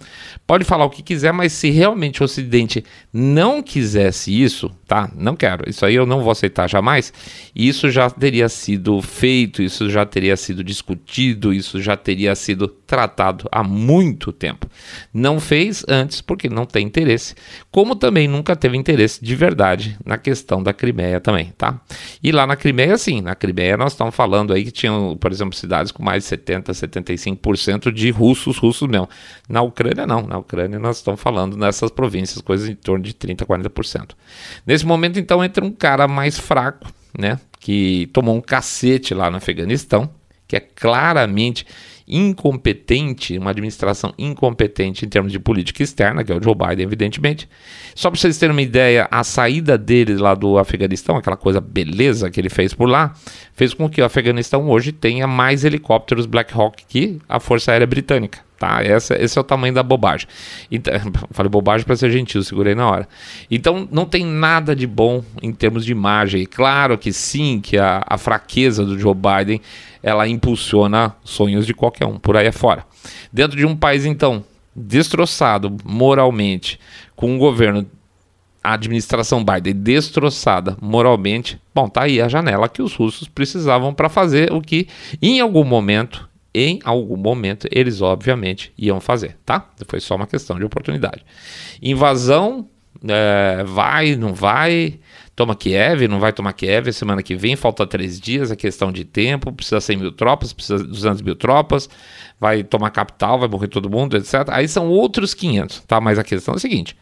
Pode 0.46 0.64
falar 0.64 0.84
o 0.84 0.90
que 0.90 1.02
quiser, 1.02 1.32
mas 1.32 1.52
se 1.52 1.70
realmente 1.70 2.22
o 2.22 2.24
Ocidente 2.24 2.84
não 3.12 3.62
quisesse 3.62 4.30
isso, 4.30 4.70
tá? 4.86 5.10
Não 5.16 5.36
quero. 5.36 5.68
Isso 5.68 5.84
aí 5.86 5.94
eu 5.94 6.06
não 6.06 6.22
vou 6.22 6.32
aceitar 6.32 6.68
jamais. 6.68 7.12
Isso 7.54 7.90
já 7.90 8.10
teria 8.10 8.48
sido 8.48 9.00
feito, 9.00 9.62
isso 9.62 9.88
já 9.88 10.04
teria 10.04 10.36
sido 10.36 10.64
discutido, 10.64 11.52
isso 11.52 11.80
já 11.80 11.96
teria 11.96 12.34
sido 12.34 12.68
tratado 12.68 13.48
há 13.52 13.62
muito 13.62 14.32
tempo. 14.32 14.66
Não 15.14 15.38
fez 15.38 15.84
antes 15.88 16.20
porque 16.20 16.48
não 16.48 16.66
tem 16.66 16.86
interesse, 16.86 17.34
como 17.70 17.94
também 17.94 18.26
nunca 18.26 18.56
teve 18.56 18.76
interesse 18.76 19.24
de 19.24 19.36
verdade 19.36 19.96
na 20.04 20.18
questão 20.18 20.62
da 20.62 20.72
Crimeia 20.72 21.20
também, 21.20 21.52
tá? 21.56 21.80
E 22.22 22.32
lá 22.32 22.46
na 22.46 22.56
Crimeia, 22.56 22.98
sim, 22.98 23.20
na 23.20 23.34
Crimeia 23.34 23.76
nós 23.76 23.92
estamos 23.92 24.14
falando 24.14 24.52
aí 24.52 24.64
que 24.64 24.72
tinham, 24.72 25.16
por 25.16 25.30
exemplo, 25.30 25.54
cidades 25.54 25.92
com 25.92 26.02
mais 26.02 26.24
de 26.24 26.28
70, 26.30 26.72
75% 26.72 27.92
de 27.92 28.10
russos, 28.10 28.58
russos 28.58 28.88
mesmo. 28.88 29.08
Na 29.48 29.59
na 29.60 29.62
Ucrânia, 29.62 30.06
não. 30.06 30.22
Na 30.22 30.38
Ucrânia, 30.38 30.78
nós 30.78 30.96
estamos 30.96 31.20
falando 31.20 31.56
nessas 31.56 31.90
províncias, 31.90 32.40
coisas 32.40 32.68
em 32.68 32.74
torno 32.74 33.04
de 33.04 33.12
30%, 33.12 33.44
40%. 33.44 34.10
Nesse 34.66 34.86
momento, 34.86 35.18
então, 35.18 35.44
entra 35.44 35.64
um 35.64 35.70
cara 35.70 36.08
mais 36.08 36.38
fraco, 36.38 36.90
né? 37.16 37.38
Que 37.58 38.08
tomou 38.12 38.34
um 38.34 38.40
cacete 38.40 39.12
lá 39.12 39.30
no 39.30 39.36
Afeganistão, 39.36 40.08
que 40.48 40.56
é 40.56 40.60
claramente 40.60 41.66
incompetente, 42.08 43.38
uma 43.38 43.50
administração 43.50 44.12
incompetente 44.18 45.06
em 45.06 45.08
termos 45.08 45.30
de 45.30 45.38
política 45.38 45.82
externa, 45.82 46.24
que 46.24 46.32
é 46.32 46.34
o 46.34 46.42
Joe 46.42 46.54
Biden, 46.54 46.84
evidentemente. 46.84 47.48
Só 47.94 48.10
para 48.10 48.18
vocês 48.18 48.36
terem 48.36 48.52
uma 48.52 48.62
ideia, 48.62 49.06
a 49.12 49.22
saída 49.22 49.78
dele 49.78 50.16
lá 50.16 50.34
do 50.34 50.58
Afeganistão, 50.58 51.16
aquela 51.16 51.36
coisa 51.36 51.60
beleza 51.60 52.28
que 52.28 52.40
ele 52.40 52.48
fez 52.48 52.74
por 52.74 52.88
lá, 52.88 53.14
fez 53.54 53.72
com 53.72 53.88
que 53.88 54.02
o 54.02 54.04
Afeganistão 54.04 54.68
hoje 54.68 54.90
tenha 54.90 55.26
mais 55.28 55.64
helicópteros 55.64 56.26
Black 56.26 56.52
Hawk 56.52 56.84
que 56.88 57.20
a 57.28 57.38
Força 57.38 57.70
Aérea 57.70 57.86
Britânica. 57.86 58.49
Tá? 58.60 58.84
Essa, 58.84 59.14
esse 59.18 59.38
é 59.38 59.40
o 59.40 59.44
tamanho 59.44 59.72
da 59.72 59.82
bobagem. 59.82 60.28
Então, 60.70 60.92
falei 61.32 61.48
bobagem 61.48 61.86
para 61.86 61.96
ser 61.96 62.10
gentil, 62.10 62.42
segurei 62.42 62.74
na 62.74 62.86
hora. 62.90 63.08
Então, 63.50 63.88
não 63.90 64.04
tem 64.04 64.22
nada 64.22 64.76
de 64.76 64.86
bom 64.86 65.24
em 65.40 65.50
termos 65.50 65.82
de 65.82 65.92
imagem. 65.92 66.44
Claro 66.44 66.98
que 66.98 67.10
sim, 67.10 67.58
que 67.58 67.78
a, 67.78 68.04
a 68.06 68.18
fraqueza 68.18 68.84
do 68.84 68.98
Joe 68.98 69.14
Biden 69.14 69.62
ela 70.02 70.28
impulsiona 70.28 71.16
sonhos 71.24 71.66
de 71.66 71.72
qualquer 71.72 72.04
um 72.04 72.18
por 72.18 72.36
aí 72.36 72.48
afora. 72.48 72.84
Dentro 73.32 73.56
de 73.56 73.64
um 73.64 73.74
país, 73.74 74.04
então, 74.04 74.44
destroçado 74.76 75.74
moralmente, 75.82 76.78
com 77.16 77.32
um 77.32 77.38
governo, 77.38 77.86
a 78.62 78.74
administração 78.74 79.42
Biden 79.42 79.74
destroçada 79.74 80.76
moralmente, 80.82 81.58
bom, 81.74 81.88
tá 81.88 82.02
aí 82.02 82.20
a 82.20 82.28
janela 82.28 82.68
que 82.68 82.82
os 82.82 82.94
russos 82.94 83.26
precisavam 83.26 83.94
para 83.94 84.10
fazer 84.10 84.52
o 84.52 84.60
que, 84.60 84.86
em 85.22 85.40
algum 85.40 85.64
momento, 85.64 86.28
em 86.54 86.80
algum 86.84 87.16
momento 87.16 87.68
eles 87.70 88.00
obviamente 88.00 88.72
iam 88.76 89.00
fazer, 89.00 89.36
tá? 89.44 89.70
Foi 89.86 90.00
só 90.00 90.16
uma 90.16 90.26
questão 90.26 90.58
de 90.58 90.64
oportunidade. 90.64 91.24
Invasão 91.82 92.68
é, 93.08 93.64
vai, 93.64 94.16
não 94.16 94.34
vai, 94.34 94.98
toma 95.34 95.54
Kiev, 95.54 96.06
não 96.06 96.20
vai 96.20 96.32
tomar 96.32 96.52
Kiev 96.52 96.92
semana 96.92 97.22
que 97.22 97.34
vem, 97.34 97.56
falta 97.56 97.86
três 97.86 98.20
dias, 98.20 98.50
é 98.50 98.56
questão 98.56 98.92
de 98.92 99.04
tempo, 99.04 99.52
precisa 99.52 99.80
100 99.80 99.96
mil 99.96 100.12
tropas, 100.12 100.52
precisa 100.52 100.82
200 100.82 101.22
mil 101.22 101.36
tropas, 101.36 101.88
vai 102.38 102.62
tomar 102.62 102.90
capital, 102.90 103.38
vai 103.38 103.48
morrer 103.48 103.68
todo 103.68 103.88
mundo, 103.88 104.16
etc. 104.16 104.48
Aí 104.48 104.68
são 104.68 104.88
outros 104.88 105.32
500, 105.32 105.80
tá? 105.86 106.00
Mas 106.00 106.18
a 106.18 106.24
questão 106.24 106.54
é 106.54 106.56
a 106.56 106.60
seguinte, 106.60 106.96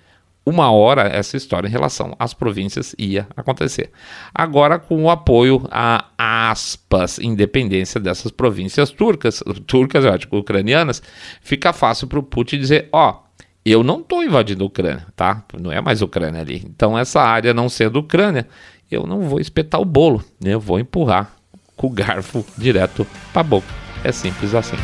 uma 0.48 0.70
hora 0.70 1.02
essa 1.02 1.36
história 1.36 1.68
em 1.68 1.70
relação 1.70 2.14
às 2.18 2.32
províncias 2.34 2.94
ia 2.98 3.26
acontecer. 3.36 3.90
Agora, 4.34 4.78
com 4.78 5.04
o 5.04 5.10
apoio 5.10 5.66
a 5.70 6.06
aspas, 6.18 7.18
independência 7.18 8.00
dessas 8.00 8.30
províncias 8.30 8.90
turcas, 8.90 9.42
turcas, 9.66 10.04
eu 10.04 10.12
acho, 10.12 10.28
ucranianas, 10.32 11.02
fica 11.40 11.72
fácil 11.72 12.06
para 12.06 12.18
o 12.18 12.22
Putin 12.22 12.58
dizer: 12.58 12.88
ó, 12.92 13.20
eu 13.64 13.82
não 13.82 14.00
estou 14.00 14.24
invadindo 14.24 14.64
a 14.64 14.66
Ucrânia, 14.66 15.06
tá? 15.14 15.44
Não 15.60 15.70
é 15.70 15.80
mais 15.80 16.00
Ucrânia 16.00 16.40
ali. 16.40 16.62
Então, 16.64 16.98
essa 16.98 17.20
área 17.20 17.52
não 17.52 17.68
sendo 17.68 17.98
Ucrânia, 17.98 18.48
eu 18.90 19.06
não 19.06 19.22
vou 19.22 19.40
espetar 19.40 19.80
o 19.80 19.84
bolo, 19.84 20.24
né? 20.42 20.54
Eu 20.54 20.60
vou 20.60 20.78
empurrar 20.78 21.32
com 21.76 21.86
o 21.86 21.90
garfo 21.90 22.44
direto 22.56 23.06
para 23.32 23.40
a 23.40 23.44
boca. 23.44 23.68
É 24.02 24.10
simples 24.12 24.54
assim. 24.54 24.76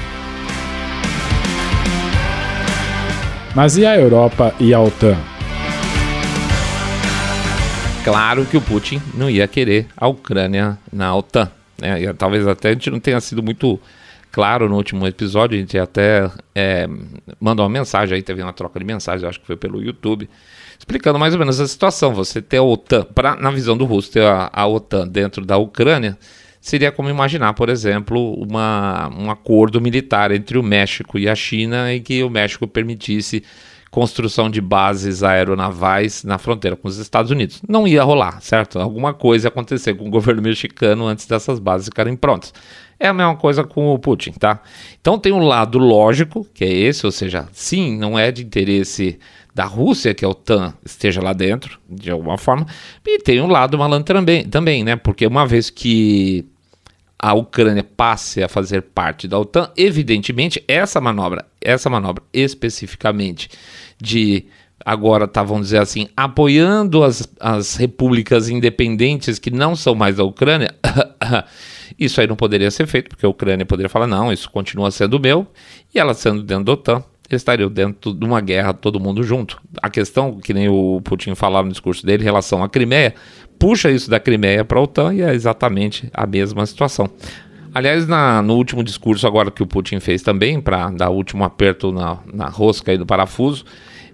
Mas 3.55 3.77
e 3.77 3.87
a 3.87 3.97
Europa 3.97 4.53
e 4.59 4.75
a 4.75 4.81
OTAN? 4.81 5.34
Claro 8.05 8.45
que 8.45 8.55
o 8.55 8.61
Putin 8.61 9.01
não 9.15 9.31
ia 9.31 9.49
querer 9.49 9.87
a 9.97 10.07
Ucrânia 10.07 10.79
na 10.93 11.17
OTAN. 11.17 11.51
Né? 11.81 12.03
E, 12.03 12.13
talvez 12.13 12.47
até 12.47 12.69
a 12.69 12.73
gente 12.73 12.91
não 12.91 13.01
tenha 13.01 13.19
sido 13.19 13.43
muito 13.43 13.81
claro 14.31 14.69
no 14.69 14.77
último 14.77 15.07
episódio, 15.07 15.57
a 15.57 15.61
gente 15.61 15.79
até 15.79 16.31
é, 16.55 16.87
mandou 17.41 17.65
uma 17.65 17.71
mensagem 17.73 18.17
aí, 18.17 18.23
teve 18.23 18.43
uma 18.43 18.53
troca 18.53 18.79
de 18.79 18.85
mensagens, 18.85 19.25
acho 19.25 19.41
que 19.41 19.47
foi 19.47 19.57
pelo 19.57 19.81
YouTube, 19.83 20.29
explicando 20.79 21.19
mais 21.19 21.33
ou 21.33 21.39
menos 21.39 21.59
a 21.59 21.67
situação. 21.67 22.13
Você 22.13 22.43
ter 22.43 22.59
a 22.59 22.63
OTAN, 22.63 23.05
pra, 23.05 23.37
na 23.37 23.51
visão 23.51 23.75
do 23.75 23.87
russo, 23.87 24.13
ter 24.13 24.25
a, 24.25 24.51
a 24.53 24.67
OTAN 24.67 25.09
dentro 25.09 25.43
da 25.47 25.57
Ucrânia, 25.57 26.19
seria 26.61 26.93
como 26.93 27.09
imaginar, 27.09 27.55
por 27.55 27.71
exemplo, 27.71 28.35
uma, 28.35 29.09
um 29.17 29.31
acordo 29.31 29.81
militar 29.81 30.31
entre 30.31 30.59
o 30.59 30.63
México 30.63 31.19
e 31.19 31.27
a 31.27 31.35
China 31.35 31.91
em 31.91 32.03
que 32.03 32.23
o 32.23 32.29
México 32.29 32.67
permitisse 32.67 33.43
construção 33.95 34.51
de 34.51 34.61
bases 34.61 35.23
aeronavais 35.23 36.25
na 36.25 36.37
fronteira 36.37 36.77
com 36.77 36.89
os 36.89 36.99
Estados 36.99 37.31
Unidos. 37.31 37.63
Não 37.69 37.87
ia 37.87 38.03
rolar, 38.03 38.43
certo? 38.43 38.81
Alguma 38.81 39.15
coisa 39.15 39.47
ia 39.47 39.49
acontecer 39.51 39.95
com 39.95 40.09
o 40.09 40.11
governo 40.11 40.43
mexicano 40.43 41.07
antes 41.07 41.27
dessas 41.27 41.61
bases 41.61 41.87
ficarem 41.87 42.17
prontas. 42.17 42.53
É 42.99 43.07
a 43.07 43.15
mesma 43.15 43.37
coisa 43.37 43.63
com 43.63 43.95
o 43.95 43.99
Putin, 43.99 44.33
tá? 44.33 44.61
Então 45.01 45.17
tem 45.17 45.33
um 45.33 45.47
lado 45.47 45.79
lógico, 45.79 46.45
que 46.53 46.65
é 46.65 46.73
esse, 46.73 47.07
ou 47.07 47.13
seja, 47.13 47.47
sim, 47.53 47.97
não 47.97 48.19
é 48.19 48.33
de 48.33 48.43
interesse 48.43 49.17
da 49.55 49.65
Rússia 49.65 50.13
que 50.13 50.25
a 50.25 50.29
OTAN 50.29 50.75
esteja 50.85 51.23
lá 51.23 51.33
dentro, 51.33 51.79
de 51.89 52.11
alguma 52.11 52.37
forma, 52.37 52.67
e 53.07 53.21
tem 53.21 53.41
um 53.41 53.47
lado 53.47 53.79
malandro 53.79 54.13
também, 54.13 54.45
também 54.45 54.83
né? 54.83 54.97
Porque 54.97 55.25
uma 55.25 55.47
vez 55.47 55.71
que 55.71 56.45
a 57.25 57.33
Ucrânia 57.33 57.83
passe 57.83 58.43
a 58.43 58.49
fazer 58.49 58.83
parte 58.83 59.27
da 59.27 59.39
OTAN, 59.39 59.71
evidentemente 59.79 60.63
essa 60.69 61.01
manobra, 61.01 61.47
essa 61.59 61.89
manobra 61.89 62.23
especificamente 62.35 63.49
de 63.99 64.45
agora 64.85 65.27
tá, 65.27 65.43
vamos 65.43 65.69
dizer 65.69 65.79
assim, 65.79 66.07
apoiando 66.15 67.03
as, 67.03 67.27
as 67.41 67.77
repúblicas 67.77 68.51
independentes 68.51 69.39
que 69.39 69.51
não 69.51 69.75
são 69.75 69.95
mais 69.95 70.17
da 70.17 70.25
Ucrânia, 70.25 70.75
Isso 71.99 72.21
aí 72.21 72.27
não 72.27 72.35
poderia 72.35 72.71
ser 72.71 72.87
feito, 72.87 73.09
porque 73.09 73.25
a 73.25 73.29
Ucrânia 73.29 73.65
poderia 73.65 73.89
falar: 73.89 74.07
não, 74.07 74.33
isso 74.33 74.51
continua 74.51 74.91
sendo 74.91 75.21
meu, 75.21 75.47
e 75.95 75.99
ela 75.99 76.13
sendo 76.13 76.43
dentro 76.43 76.65
da 76.65 76.73
OTAN, 76.73 77.05
estariam 77.37 77.71
dentro 77.71 78.13
de 78.13 78.25
uma 78.25 78.41
guerra 78.41 78.73
todo 78.73 79.01
mundo 79.01 79.23
junto. 79.23 79.61
A 79.83 79.91
questão, 79.91 80.39
que 80.39 80.55
nem 80.55 80.69
o 80.69 81.01
Putin 81.03 81.35
falava 81.35 81.67
no 81.67 81.73
discurso 81.73 82.05
dele 82.05 82.23
em 82.23 82.25
relação 82.25 82.63
à 82.63 82.69
Crimeia, 82.69 83.15
puxa 83.59 83.91
isso 83.91 84.11
da 84.11 84.21
Crimeia 84.21 84.65
para 84.65 84.79
a 84.79 84.83
OTAN 84.83 85.15
e 85.15 85.23
é 85.23 85.35
exatamente 85.35 86.09
a 86.13 86.27
mesma 86.27 86.65
situação. 86.67 87.11
Aliás, 87.75 88.07
na, 88.07 88.41
no 88.41 88.55
último 88.55 88.85
discurso 88.85 89.27
agora 89.27 89.51
que 89.51 89.63
o 89.63 89.67
Putin 89.67 89.99
fez 89.99 90.23
também, 90.23 90.61
para 90.61 90.91
dar 90.91 91.11
o 91.11 91.15
último 91.15 91.43
aperto 91.43 91.91
na, 91.91 92.19
na 92.33 92.49
rosca 92.49 92.93
e 92.93 92.99
do 92.99 93.05
parafuso, 93.05 93.65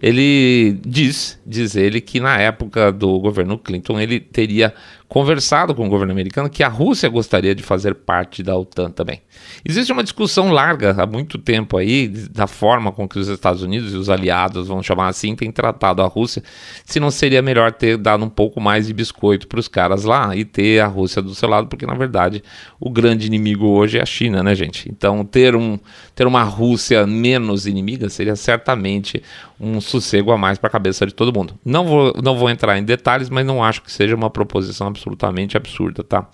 ele 0.02 0.78
diz, 0.86 1.38
diz 1.46 1.76
ele, 1.76 2.00
que 2.00 2.20
na 2.20 2.38
época 2.38 2.90
do 2.90 3.18
governo 3.18 3.58
Clinton 3.58 4.00
ele 4.00 4.18
teria 4.18 4.72
conversado 5.10 5.74
com 5.74 5.84
o 5.84 5.90
governo 5.90 6.12
americano 6.12 6.48
que 6.48 6.62
a 6.62 6.68
Rússia 6.68 7.08
gostaria 7.08 7.52
de 7.52 7.64
fazer 7.64 7.96
parte 7.96 8.44
da 8.44 8.56
OTAN 8.56 8.92
também. 8.92 9.20
Existe 9.64 9.92
uma 9.92 10.04
discussão 10.04 10.52
larga 10.52 10.94
há 10.96 11.04
muito 11.04 11.36
tempo 11.36 11.76
aí 11.76 12.06
da 12.06 12.46
forma 12.46 12.92
com 12.92 13.08
que 13.08 13.18
os 13.18 13.26
Estados 13.26 13.60
Unidos 13.60 13.92
e 13.92 13.96
os 13.96 14.08
aliados, 14.08 14.68
vamos 14.68 14.86
chamar 14.86 15.08
assim, 15.08 15.34
têm 15.34 15.50
tratado 15.50 16.00
a 16.00 16.06
Rússia, 16.06 16.44
se 16.84 17.00
não 17.00 17.10
seria 17.10 17.42
melhor 17.42 17.72
ter 17.72 17.96
dado 17.96 18.24
um 18.24 18.28
pouco 18.28 18.60
mais 18.60 18.86
de 18.86 18.94
biscoito 18.94 19.48
para 19.48 19.58
os 19.58 19.66
caras 19.66 20.04
lá 20.04 20.36
e 20.36 20.44
ter 20.44 20.78
a 20.78 20.86
Rússia 20.86 21.20
do 21.20 21.34
seu 21.34 21.48
lado, 21.48 21.66
porque 21.66 21.84
na 21.84 21.94
verdade 21.94 22.40
o 22.78 22.88
grande 22.88 23.26
inimigo 23.26 23.66
hoje 23.66 23.98
é 23.98 24.02
a 24.02 24.06
China, 24.06 24.44
né, 24.44 24.54
gente? 24.54 24.88
Então 24.88 25.24
ter, 25.24 25.56
um, 25.56 25.76
ter 26.14 26.28
uma 26.28 26.44
Rússia 26.44 27.04
menos 27.04 27.66
inimiga 27.66 28.08
seria 28.08 28.36
certamente 28.36 29.20
um 29.60 29.80
sossego 29.80 30.30
a 30.30 30.38
mais 30.38 30.56
para 30.56 30.68
a 30.68 30.70
cabeça 30.70 31.04
de 31.04 31.12
todo 31.12 31.36
mundo. 31.36 31.54
Não 31.64 31.84
vou, 31.84 32.14
não 32.22 32.36
vou 32.36 32.48
entrar 32.48 32.78
em 32.78 32.84
detalhes, 32.84 33.28
mas 33.28 33.44
não 33.44 33.62
acho 33.62 33.82
que 33.82 33.92
seja 33.92 34.14
uma 34.14 34.30
proposição 34.30 34.90
absolutamente 35.00 35.56
absurda, 35.56 36.04
tá? 36.04 36.28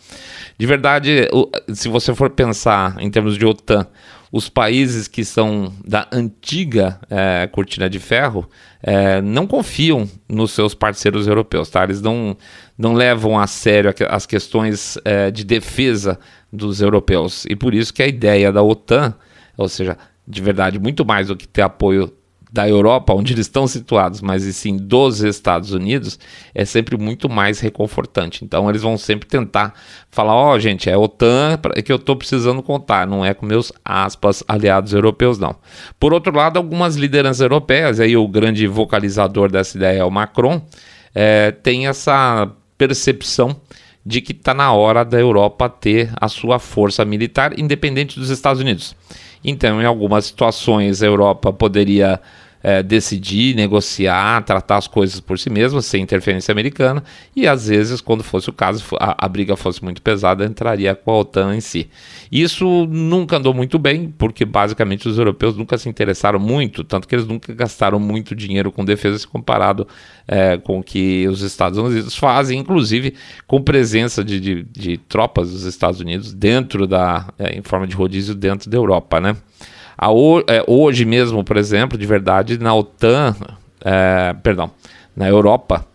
De 0.59 0.67
verdade, 0.67 1.29
se 1.73 1.89
você 1.89 2.15
for 2.15 2.31
pensar 2.31 2.97
em 2.99 3.11
termos 3.11 3.39
de 3.39 3.47
OTAN, 3.47 3.87
os 4.33 4.49
países 4.49 5.07
que 5.07 5.25
são 5.25 5.73
da 5.87 6.09
antiga 6.13 7.01
é, 7.09 7.47
cortina 7.47 7.89
de 7.89 8.01
ferro 8.01 8.49
é, 8.83 9.23
não 9.23 9.47
confiam 9.47 10.09
nos 10.29 10.51
seus 10.51 10.75
parceiros 10.75 11.29
europeus, 11.29 11.71
tá? 11.71 11.85
Eles 11.85 12.03
não, 12.03 12.37
não 12.77 12.93
levam 12.93 13.39
a 13.39 13.47
sério 13.47 13.95
as 14.09 14.27
questões 14.27 14.99
é, 15.05 15.31
de 15.31 15.45
defesa 15.45 16.19
dos 16.53 16.81
europeus. 16.81 17.47
E 17.49 17.55
por 17.55 17.73
isso 17.73 17.95
que 17.95 18.03
a 18.03 18.07
ideia 18.07 18.53
da 18.53 18.63
OTAN, 18.63 19.15
ou 19.57 19.69
seja, 19.69 19.97
de 20.27 20.43
verdade, 20.43 20.79
muito 20.79 21.05
mais 21.05 21.29
do 21.29 21.37
que 21.37 21.47
ter 21.47 21.63
apoio 21.63 22.13
da 22.57 22.67
Europa, 22.67 23.13
onde 23.13 23.35
eles 23.35 23.45
estão 23.45 23.67
situados, 23.67 24.23
mas 24.23 24.45
e 24.45 24.53
sim 24.53 24.79
dos 24.79 25.21
Estados 25.21 25.73
Unidos, 25.73 26.19
é 26.55 26.65
sempre 26.65 26.97
muito 26.97 27.29
mais 27.29 27.61
reconfortante. 27.61 28.47
Então 28.47 28.71
eles 28.71 28.81
vão 28.81 28.97
sempre 28.97 29.29
tentar 29.29 29.75
falar: 30.11 30.35
ó, 30.35 30.55
oh, 30.55 30.59
gente, 30.59 30.89
é 30.89 30.95
a 30.95 30.99
OTAN 30.99 31.59
que 31.85 31.93
eu 31.93 31.97
estou 31.97 32.17
precisando 32.17 32.63
contar, 32.63 33.07
não 33.07 33.23
é 33.23 33.35
com 33.35 33.45
meus 33.45 33.71
aspas 33.85 34.43
aliados 34.49 34.95
europeus, 34.95 35.39
não. 35.39 35.55
Por 36.01 36.15
outro 36.15 36.35
lado, 36.35 36.57
algumas 36.57 36.97
lideranças 36.97 37.43
europeias, 37.43 38.01
aí 38.01 38.17
o 38.17 38.27
grande 38.27 38.67
vocalizador 38.67 39.51
dessa 39.51 39.77
ideia 39.77 39.99
é 39.99 40.05
o 40.05 40.11
Macron, 40.11 40.63
é, 41.15 41.51
tem 41.51 41.87
essa 41.87 42.51
percepção 42.79 43.55
de 44.05 44.23
que 44.23 44.33
está 44.33 44.55
na 44.55 44.73
hora 44.73 45.05
da 45.05 45.21
Europa 45.21 45.69
ter 45.69 46.11
a 46.19 46.29
sua 46.29 46.59
força 46.59 47.05
militar 47.05 47.59
independente 47.59 48.19
dos 48.19 48.31
Estados 48.31 48.63
Unidos. 48.63 48.97
Então, 49.45 49.83
em 49.83 49.85
algumas 49.85 50.25
situações, 50.25 51.03
a 51.03 51.07
Europa 51.07 51.53
poderia 51.53 52.21
é, 52.63 52.83
decidir, 52.83 53.55
negociar, 53.55 54.43
tratar 54.43 54.77
as 54.77 54.89
coisas 54.89 55.21
por 55.21 55.39
si 55.39 55.49
mesma, 55.51 55.81
sem 55.81 56.03
interferência 56.03 56.53
americana, 56.53 57.03
e 57.35 57.47
às 57.47 57.69
vezes, 57.69 58.01
quando 58.01 58.23
fosse 58.23 58.51
o 58.51 58.53
caso, 58.53 58.85
a, 58.99 59.25
a, 59.25 59.29
briga 59.29 59.57
fosse 59.57 59.83
muito 59.85 60.03
pesada, 60.03 60.45
entraria 60.45 60.95
com 60.95 61.11
a 61.13 61.19
OTAN 61.19 61.55
em 61.55 61.61
si. 61.61 61.89
Isso 62.31 62.87
nunca 62.87 63.37
andou 63.37 63.55
muito 63.55 63.79
bem, 63.79 64.13
porque 64.19 64.45
basicamente 64.45 65.09
os 65.09 65.19
europeus 65.19 65.57
nunca 65.57 65.79
se 65.79 65.89
interessaram 65.89 66.39
muito, 66.39 66.83
tanto 66.83 67.07
que 67.07 67.15
eles 67.15 67.27
nunca 67.27 67.55
gastaram 67.55 68.01
muito 68.01 68.35
dinheiro 68.35 68.73
com 68.73 68.85
defesa 68.85 69.19
se 69.19 69.27
comparado 69.27 69.87
é, 70.27 70.57
com 70.57 70.81
o 70.81 70.83
que 70.83 71.27
os 71.29 71.43
Estados 71.43 71.79
Unidos 71.79 72.17
fazem, 72.17 72.59
inclusive 72.59 73.15
com 73.47 73.63
presença 73.63 74.25
de, 74.25 74.41
de, 74.41 74.63
de 74.65 74.97
tropas 74.99 75.51
dos 75.51 75.65
Estados 75.65 76.01
Unidos 76.01 76.35
dentro 76.35 76.87
da, 76.87 77.33
é, 77.39 77.57
em 77.57 77.63
forma 77.63 77.87
de 77.87 77.95
rodízio 77.95 78.35
dentro 78.35 78.69
da 78.69 78.77
Europa, 78.77 79.21
né? 79.21 79.37
A, 79.97 80.09
é, 80.49 80.63
hoje 80.67 81.05
mesmo, 81.05 81.43
por 81.43 81.57
exemplo, 81.57 81.97
de 81.97 82.07
verdade, 82.07 82.59
na 82.59 82.75
OTAN, 82.75 83.35
é, 83.83 84.35
perdão, 84.43 84.71
na 85.17 85.29
Europa, 85.29 85.87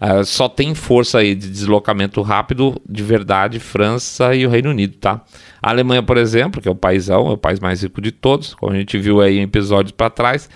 é, 0.00 0.22
só 0.24 0.48
tem 0.48 0.74
força 0.74 1.18
aí 1.18 1.34
de 1.34 1.48
deslocamento 1.48 2.22
rápido, 2.22 2.80
de 2.88 3.02
verdade, 3.02 3.58
França 3.58 4.34
e 4.34 4.46
o 4.46 4.50
Reino 4.50 4.70
Unido, 4.70 4.96
tá? 4.96 5.22
A 5.60 5.70
Alemanha, 5.70 6.02
por 6.02 6.16
exemplo, 6.16 6.60
que 6.60 6.68
é 6.68 6.70
o 6.70 6.74
paísão, 6.74 7.28
é 7.28 7.32
o 7.32 7.38
país 7.38 7.58
mais 7.58 7.82
rico 7.82 8.00
de 8.00 8.12
todos, 8.12 8.54
como 8.54 8.72
a 8.72 8.76
gente 8.76 8.98
viu 8.98 9.20
aí 9.20 9.38
em 9.38 9.42
episódios 9.42 9.92
para 9.92 10.08
trás, 10.08 10.48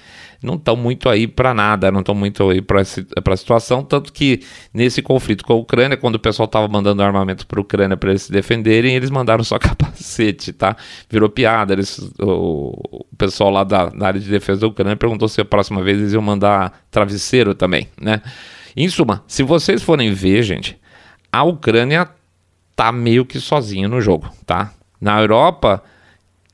não 0.43 0.55
estão 0.55 0.75
muito 0.75 1.09
aí 1.09 1.27
para 1.27 1.55
nada, 1.55 1.91
não 1.91 2.01
estão 2.01 2.15
muito 2.15 2.49
aí 2.51 2.61
para 2.61 2.81
a 2.81 3.37
situação. 3.37 3.85
Tanto 3.85 4.13
que 4.13 4.41
nesse 4.75 5.01
conflito 5.01 5.45
com 5.45 5.53
a 5.53 5.57
Ucrânia, 5.57 5.97
quando 5.97 6.17
o 6.17 6.19
pessoal 6.19 6.47
estava 6.47 6.67
mandando 6.67 7.03
armamento 7.03 7.47
para 7.47 7.61
a 7.61 7.63
Ucrânia 7.63 7.97
para 7.97 8.11
eles 8.11 8.23
se 8.23 8.33
defenderem, 8.33 8.97
eles 8.97 9.11
mandaram 9.11 9.45
só 9.45 9.59
capacete, 9.61 10.53
tá? 10.53 10.77
Virou 11.09 11.29
piada. 11.29 11.73
Eles, 11.73 11.99
o, 12.19 12.73
o 12.91 13.17
pessoal 13.17 13.51
lá 13.51 13.65
da, 13.65 13.87
da, 13.87 14.09
área 14.09 14.21
de 14.21 14.29
defesa 14.29 14.61
da 14.63 14.67
Ucrânia 14.67 14.97
perguntou 14.97 15.29
se 15.29 15.41
a 15.41 15.45
próxima 15.45 15.83
vez 15.83 15.99
eles 15.99 16.13
iam 16.13 16.23
mandar 16.23 16.83
travesseiro 16.91 17.55
também, 17.55 17.89
né? 18.01 18.21
Em 18.77 18.89
suma, 18.89 19.23
se 19.27 19.43
vocês 19.43 19.83
forem 19.83 20.13
ver, 20.13 20.43
gente, 20.43 20.79
a 21.31 21.43
Ucrânia 21.45 22.09
tá 22.75 22.91
meio 22.91 23.25
que 23.25 23.39
sozinha 23.39 23.89
no 23.89 24.01
jogo, 24.01 24.31
tá? 24.47 24.73
Na 25.01 25.21
Europa, 25.21 25.83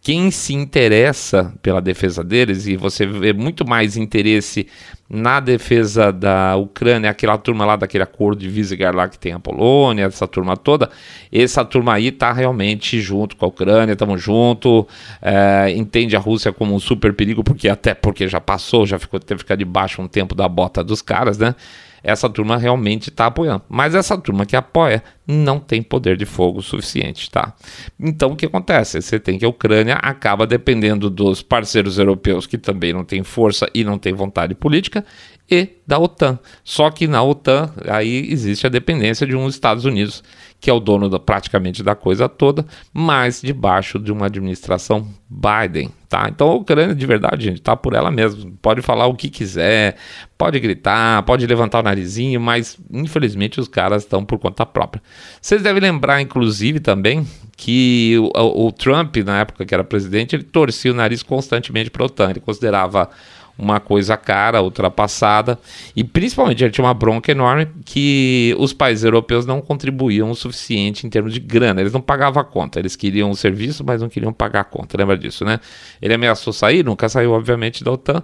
quem 0.01 0.31
se 0.31 0.55
interessa 0.55 1.53
pela 1.61 1.81
defesa 1.81 2.25
deles, 2.25 2.67
e 2.67 2.77
você 2.77 3.07
vê 3.07 3.33
muito 3.33 3.69
mais 3.69 3.97
interesse 3.97 4.67
na 5.09 5.41
defesa 5.41 6.13
da 6.13 6.57
Ucrânia, 6.57 7.11
aquela 7.11 7.37
turma 7.39 7.65
lá 7.65 7.77
daquele 7.77 8.05
acordo 8.05 8.41
de 8.41 8.49
Visegrad 8.49 8.95
lá 8.95 9.09
que 9.09 9.19
tem 9.19 9.33
a 9.33 9.39
Polônia, 9.39 10.05
essa 10.05 10.27
turma 10.27 10.57
toda, 10.57 10.91
essa 11.33 11.65
turma 11.65 11.95
aí 11.95 12.11
tá 12.13 12.33
realmente 12.33 13.01
junto 13.01 13.37
com 13.37 13.45
a 13.45 13.49
Ucrânia, 13.49 13.93
estamos 13.93 14.23
junto, 14.23 14.87
é, 15.21 15.73
entende 15.77 16.17
a 16.17 16.21
Rússia 16.21 16.53
como 16.53 16.75
um 16.75 16.81
super 16.81 17.13
perigo, 17.13 17.43
porque 17.43 17.69
até 17.69 17.95
porque 17.95 18.29
já 18.29 18.41
passou, 18.41 18.87
já 18.87 18.99
ficou, 18.99 19.19
teve 19.19 19.39
que 19.39 19.45
ficar 19.45 19.57
debaixo 19.57 20.01
um 20.01 20.09
tempo 20.09 20.35
da 20.35 20.49
bota 20.49 20.83
dos 20.83 21.03
caras, 21.03 21.39
né? 21.39 21.55
Essa 22.03 22.29
turma 22.29 22.57
realmente 22.57 23.11
está 23.11 23.27
apoiando. 23.27 23.63
Mas 23.69 23.95
essa 23.95 24.17
turma 24.17 24.47
que 24.47 24.57
apoia 24.57 25.03
não 25.31 25.61
tem 25.61 25.83
poder 25.83 26.17
de 26.17 26.25
fogo 26.25 26.63
suficiente, 26.63 27.31
tá? 27.31 27.55
Então 28.01 28.33
o 28.33 28.37
que 28.37 28.47
acontece? 28.47 29.03
Você 29.03 29.21
tem 29.21 29.39
que 29.39 29.45
a 29.45 29.49
Ucrânia 29.49 29.97
acaba 29.97 30.47
dependendo 30.47 31.11
dos 31.11 31.43
parceiros 31.43 31.99
europeus 31.99 32.47
que 32.47 32.57
também 32.57 32.95
não 32.95 33.05
têm 33.05 33.23
força 33.23 33.69
e 33.75 33.85
não 33.85 33.99
têm 33.99 34.15
vontade 34.15 34.55
política 34.55 35.05
e 35.51 35.69
da 35.87 35.99
OTAN. 35.99 36.39
Só 36.65 36.91
que 36.91 37.07
na 37.07 37.23
OTAN 37.23 37.71
aí 37.87 38.33
existe 38.33 38.67
a 38.67 38.71
dependência 38.71 39.27
de 39.27 39.37
um 39.37 39.49
Estados 39.49 39.85
Unidos 39.85 40.23
que 40.61 40.69
é 40.69 40.73
o 40.73 40.81
dono 40.81 41.09
da, 41.09 41.21
praticamente 41.21 41.83
da 41.83 41.95
coisa 41.95 42.29
toda, 42.29 42.67
mas 42.93 43.41
debaixo 43.41 43.99
de 43.99 44.11
uma 44.11 44.27
administração 44.27 45.09
Biden, 45.31 45.91
tá? 46.09 46.27
Então 46.29 46.49
a 46.49 46.55
Ucrânia 46.55 46.95
de 46.95 47.07
verdade, 47.07 47.45
gente, 47.45 47.63
tá 47.63 47.77
por 47.77 47.95
ela 47.95 48.11
mesma. 48.11 48.51
Pode 48.61 48.83
falar 48.83 49.07
o 49.07 49.15
que 49.15 49.29
quiser, 49.29 49.97
pode 50.37 50.59
gritar, 50.59 51.23
pode 51.23 51.47
levantar 51.47 51.81
o 51.81 51.83
narizinho, 51.83 52.41
mas 52.41 52.77
infelizmente 52.91 53.61
os 53.61 53.69
caras 53.69 54.03
estão 54.03 54.25
por 54.25 54.39
conta 54.39 54.67
própria. 54.67 55.03
Vocês 55.41 55.63
devem 55.63 55.81
lembrar, 55.81 56.21
inclusive, 56.21 56.81
também 56.81 57.27
que 57.57 58.17
o, 58.35 58.67
o 58.67 58.73
Trump, 58.73 59.17
na 59.19 59.41
época 59.41 59.65
que 59.67 59.75
era 59.75 59.83
presidente, 59.83 60.37
ele 60.37 60.45
torcia 60.45 60.93
o 60.93 60.95
nariz 60.95 61.23
constantemente 61.23 61.91
para 61.91 62.03
a 62.03 62.07
OTAN. 62.07 62.31
Ele 62.31 62.41
considerava 62.41 63.11
uma 63.59 63.81
coisa 63.81 64.17
cara, 64.17 64.63
ultrapassada, 64.63 65.59
e 65.97 66.05
principalmente 66.05 66.63
ele 66.63 66.71
tinha 66.71 66.85
uma 66.85 66.95
bronca 66.95 67.33
enorme 67.33 67.67
que 67.85 68.55
os 68.57 68.73
países 68.73 69.03
europeus 69.03 69.45
não 69.45 69.61
contribuíam 69.61 70.31
o 70.31 70.35
suficiente 70.35 71.05
em 71.05 71.11
termos 71.11 71.35
de 71.35 71.41
grana, 71.41 71.81
eles 71.81 71.93
não 71.93 72.01
pagavam 72.01 72.41
a 72.41 72.45
conta, 72.45 72.79
eles 72.79 72.95
queriam 72.95 73.31
o 73.31 73.35
serviço, 73.35 73.83
mas 73.85 74.01
não 74.01 74.09
queriam 74.09 74.33
pagar 74.33 74.61
a 74.61 74.65
conta, 74.65 74.97
lembra 74.97 75.19
disso, 75.19 75.45
né? 75.45 75.59
Ele 76.01 76.15
ameaçou 76.15 76.53
sair, 76.53 76.85
nunca 76.85 77.09
saiu, 77.09 77.33
obviamente, 77.33 77.83
da 77.83 77.91
OTAN, 77.91 78.23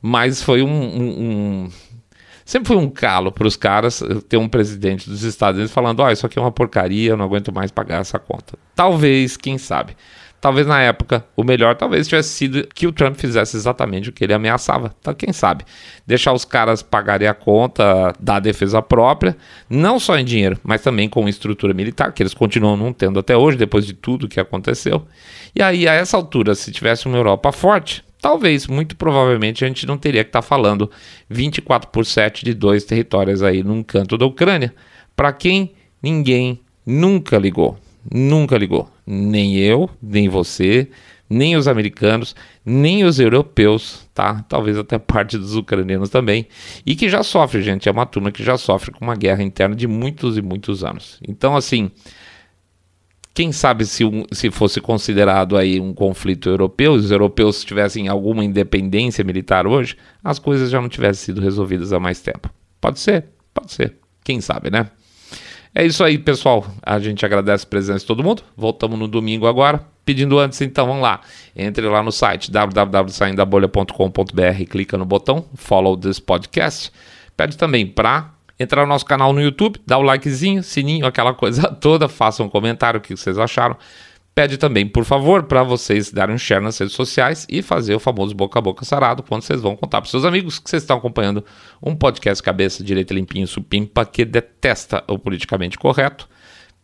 mas 0.00 0.40
foi 0.40 0.62
um, 0.62 0.68
um, 0.68 1.08
um 1.08 1.70
sempre 2.46 2.68
foi 2.68 2.76
um 2.76 2.88
calo 2.88 3.30
para 3.30 3.46
os 3.46 3.56
caras 3.56 4.02
ter 4.28 4.38
um 4.38 4.48
presidente 4.48 5.10
dos 5.10 5.22
Estados 5.22 5.58
Unidos 5.58 5.74
falando: 5.74 6.00
Ó, 6.00 6.06
oh, 6.06 6.10
isso 6.10 6.24
aqui 6.24 6.38
é 6.38 6.42
uma 6.42 6.52
porcaria, 6.52 7.10
eu 7.10 7.16
não 7.16 7.26
aguento 7.26 7.52
mais 7.52 7.70
pagar 7.70 8.00
essa 8.00 8.18
conta. 8.18 8.58
Talvez, 8.74 9.36
quem 9.36 9.58
sabe. 9.58 9.94
Talvez 10.40 10.66
na 10.66 10.80
época 10.80 11.24
o 11.34 11.42
melhor 11.42 11.74
talvez 11.74 12.06
tivesse 12.06 12.28
sido 12.28 12.68
que 12.72 12.86
o 12.86 12.92
Trump 12.92 13.16
fizesse 13.16 13.56
exatamente 13.56 14.10
o 14.10 14.12
que 14.12 14.22
ele 14.22 14.32
ameaçava. 14.32 14.94
Então, 15.00 15.12
quem 15.12 15.32
sabe? 15.32 15.64
Deixar 16.06 16.32
os 16.32 16.44
caras 16.44 16.82
pagarem 16.82 17.26
a 17.26 17.34
conta 17.34 18.12
da 18.20 18.38
defesa 18.38 18.80
própria, 18.80 19.36
não 19.68 19.98
só 19.98 20.16
em 20.16 20.24
dinheiro, 20.24 20.56
mas 20.62 20.82
também 20.82 21.08
com 21.08 21.28
estrutura 21.28 21.74
militar, 21.74 22.12
que 22.12 22.22
eles 22.22 22.34
continuam 22.34 22.76
não 22.76 22.92
tendo 22.92 23.18
até 23.18 23.36
hoje, 23.36 23.56
depois 23.56 23.84
de 23.84 23.94
tudo 23.94 24.28
que 24.28 24.38
aconteceu. 24.38 25.04
E 25.54 25.62
aí, 25.62 25.88
a 25.88 25.94
essa 25.94 26.16
altura, 26.16 26.54
se 26.54 26.70
tivesse 26.70 27.06
uma 27.06 27.16
Europa 27.16 27.50
forte, 27.50 28.04
talvez, 28.20 28.66
muito 28.66 28.96
provavelmente, 28.96 29.64
a 29.64 29.68
gente 29.68 29.86
não 29.86 29.98
teria 29.98 30.24
que 30.24 30.28
estar 30.28 30.42
tá 30.42 30.46
falando 30.46 30.90
24 31.28 31.90
por 31.90 32.04
7 32.04 32.44
de 32.44 32.54
dois 32.54 32.84
territórios 32.84 33.42
aí 33.42 33.62
num 33.62 33.82
canto 33.82 34.16
da 34.16 34.26
Ucrânia. 34.26 34.74
Para 35.14 35.32
quem 35.32 35.72
ninguém 36.02 36.60
nunca 36.84 37.38
ligou. 37.38 37.78
Nunca 38.12 38.56
ligou. 38.56 38.88
Nem 39.06 39.56
eu, 39.56 39.90
nem 40.00 40.28
você, 40.28 40.88
nem 41.28 41.56
os 41.56 41.66
americanos, 41.66 42.36
nem 42.64 43.04
os 43.04 43.18
europeus, 43.18 44.08
tá? 44.14 44.44
Talvez 44.48 44.78
até 44.78 44.98
parte 44.98 45.36
dos 45.36 45.56
ucranianos 45.56 46.08
também. 46.08 46.46
E 46.84 46.94
que 46.94 47.08
já 47.08 47.22
sofre, 47.22 47.62
gente. 47.62 47.88
É 47.88 47.92
uma 47.92 48.06
turma 48.06 48.30
que 48.30 48.44
já 48.44 48.56
sofre 48.56 48.92
com 48.92 49.04
uma 49.04 49.16
guerra 49.16 49.42
interna 49.42 49.74
de 49.74 49.86
muitos 49.86 50.38
e 50.38 50.42
muitos 50.42 50.84
anos. 50.84 51.18
Então, 51.26 51.56
assim, 51.56 51.90
quem 53.36 53.52
sabe 53.52 53.84
se, 53.84 54.02
um, 54.02 54.24
se 54.32 54.50
fosse 54.50 54.80
considerado 54.80 55.58
aí 55.58 55.78
um 55.78 55.92
conflito 55.92 56.48
europeu, 56.48 56.92
os 56.92 57.10
europeus 57.10 57.62
tivessem 57.62 58.08
alguma 58.08 58.42
independência 58.42 59.22
militar 59.22 59.66
hoje, 59.66 59.94
as 60.24 60.38
coisas 60.38 60.70
já 60.70 60.80
não 60.80 60.88
tivessem 60.88 61.26
sido 61.26 61.42
resolvidas 61.42 61.92
há 61.92 62.00
mais 62.00 62.18
tempo. 62.18 62.48
Pode 62.80 62.98
ser, 62.98 63.26
pode 63.52 63.72
ser. 63.72 63.94
Quem 64.24 64.40
sabe, 64.40 64.70
né? 64.70 64.88
É 65.74 65.84
isso 65.84 66.02
aí, 66.02 66.16
pessoal. 66.16 66.66
A 66.82 66.98
gente 66.98 67.26
agradece 67.26 67.66
a 67.66 67.68
presença 67.68 67.98
de 67.98 68.06
todo 68.06 68.24
mundo. 68.24 68.42
Voltamos 68.56 68.98
no 68.98 69.06
domingo 69.06 69.46
agora. 69.46 69.86
Pedindo 70.02 70.38
antes, 70.38 70.58
então, 70.62 70.86
vamos 70.86 71.02
lá. 71.02 71.20
Entre 71.54 71.86
lá 71.86 72.02
no 72.02 72.10
site 72.10 72.50
www.saindabolha.com.br, 72.50 74.64
clica 74.70 74.96
no 74.96 75.04
botão 75.04 75.44
Follow 75.54 75.94
this 75.94 76.18
podcast. 76.18 76.90
Pede 77.36 77.58
também 77.58 77.86
para 77.86 78.34
entrar 78.58 78.82
no 78.82 78.88
nosso 78.88 79.04
canal 79.04 79.32
no 79.32 79.40
YouTube, 79.40 79.80
dá 79.86 79.98
o 79.98 80.02
likezinho, 80.02 80.62
sininho, 80.62 81.06
aquela 81.06 81.34
coisa 81.34 81.68
toda. 81.80 82.08
Faça 82.08 82.42
um 82.42 82.48
comentário 82.48 82.98
o 82.98 83.00
que 83.00 83.16
vocês 83.16 83.38
acharam. 83.38 83.76
Pede 84.34 84.58
também, 84.58 84.86
por 84.86 85.02
favor, 85.02 85.44
para 85.44 85.62
vocês 85.62 86.12
darem 86.12 86.34
um 86.34 86.38
share 86.38 86.62
nas 86.62 86.76
redes 86.76 86.94
sociais 86.94 87.46
e 87.48 87.62
fazer 87.62 87.94
o 87.94 87.98
famoso 87.98 88.34
boca 88.34 88.58
a 88.58 88.62
boca 88.62 88.84
sarado 88.84 89.22
quando 89.22 89.40
vocês 89.40 89.62
vão 89.62 89.74
contar 89.74 90.02
para 90.02 90.10
seus 90.10 90.26
amigos 90.26 90.58
que 90.58 90.68
vocês 90.68 90.82
estão 90.82 90.98
acompanhando 90.98 91.42
um 91.82 91.96
podcast 91.96 92.42
cabeça 92.42 92.84
direita 92.84 93.14
limpinho 93.14 93.46
supimpa 93.46 94.04
que 94.04 94.26
detesta 94.26 95.02
o 95.08 95.18
politicamente 95.18 95.78
correto. 95.78 96.28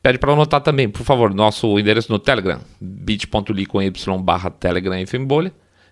Pede 0.02 0.18
para 0.18 0.32
anotar 0.32 0.62
também, 0.62 0.88
por 0.88 1.02
favor, 1.04 1.34
nosso 1.34 1.78
endereço 1.78 2.10
no 2.10 2.18
Telegram, 2.18 2.58
bit.ly 2.80 3.66
com 3.66 3.82
y 3.82 3.92
barra 4.22 4.50
Telegram 4.50 4.98
e 4.98 5.04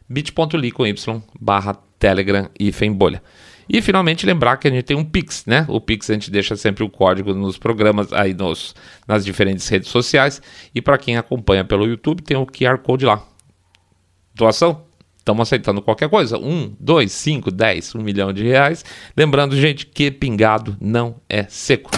bit.ly 0.09 0.70
com 0.72 0.87
y 0.87 0.94
barra 1.38 1.74
Telegram 1.98 2.48
e 2.59 2.72
Fembolha. 2.72 3.22
E 3.72 3.80
finalmente 3.80 4.26
lembrar 4.26 4.56
que 4.56 4.66
a 4.66 4.70
gente 4.70 4.83
tem 4.83 4.96
um 4.96 5.04
Pix, 5.04 5.44
né? 5.46 5.64
O 5.68 5.80
Pix 5.80 6.11
a 6.11 6.14
gente 6.14 6.28
deixa 6.28 6.56
sempre 6.56 6.83
o 6.83 6.88
código 6.88 7.33
nos 7.33 7.56
programas 7.56 8.12
aí 8.12 8.35
nos, 8.35 8.74
nas 9.06 9.24
diferentes 9.24 9.68
redes 9.68 9.88
sociais. 9.88 10.42
E 10.74 10.83
para 10.83 10.98
quem 10.98 11.16
acompanha 11.16 11.64
pelo 11.64 11.87
YouTube, 11.87 12.20
tem 12.20 12.37
o 12.37 12.44
QR 12.44 12.78
Code 12.78 13.06
lá. 13.06 13.22
Doação? 14.35 14.83
Estamos 15.16 15.42
aceitando 15.42 15.80
qualquer 15.80 16.09
coisa. 16.09 16.37
Um, 16.37 16.74
dois, 16.80 17.12
cinco, 17.12 17.48
dez, 17.52 17.94
um 17.94 18.02
milhão 18.02 18.33
de 18.33 18.42
reais. 18.42 18.85
Lembrando, 19.16 19.54
gente, 19.54 19.87
que 19.87 20.11
pingado 20.11 20.76
não 20.80 21.20
é 21.28 21.44
seco. 21.44 21.92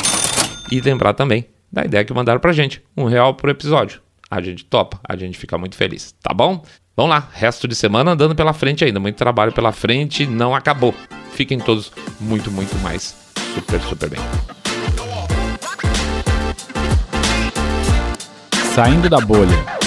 E 0.71 0.79
lembrar 0.79 1.15
também 1.15 1.47
da 1.73 1.87
ideia 1.87 2.05
que 2.05 2.13
mandaram 2.13 2.41
pra 2.41 2.53
gente. 2.53 2.83
Um 2.95 3.05
real 3.05 3.33
por 3.33 3.49
episódio. 3.49 4.03
A 4.31 4.43
gente 4.43 4.67
topa, 4.67 5.01
a 5.09 5.17
gente 5.17 5.39
fica 5.39 5.57
muito 5.57 5.75
feliz, 5.75 6.15
tá 6.23 6.35
bom? 6.35 6.63
Vamos 6.95 7.11
lá, 7.11 7.29
resto 7.33 7.67
de 7.67 7.75
semana 7.75 8.11
andando 8.11 8.35
pela 8.35 8.53
frente 8.53 8.85
ainda. 8.85 9.01
Muito 9.01 9.17
trabalho 9.17 9.53
pela 9.53 9.73
frente, 9.73 10.27
não 10.27 10.55
acabou. 10.55 10.95
Fiquem 11.35 11.59
todos 11.59 11.91
muito, 12.21 12.51
muito 12.51 12.75
mais 12.79 13.15
super, 13.55 13.81
super 13.83 14.11
bem. 14.11 14.21
Saindo 18.75 19.09
da 19.11 19.21
bolha. 19.21 19.82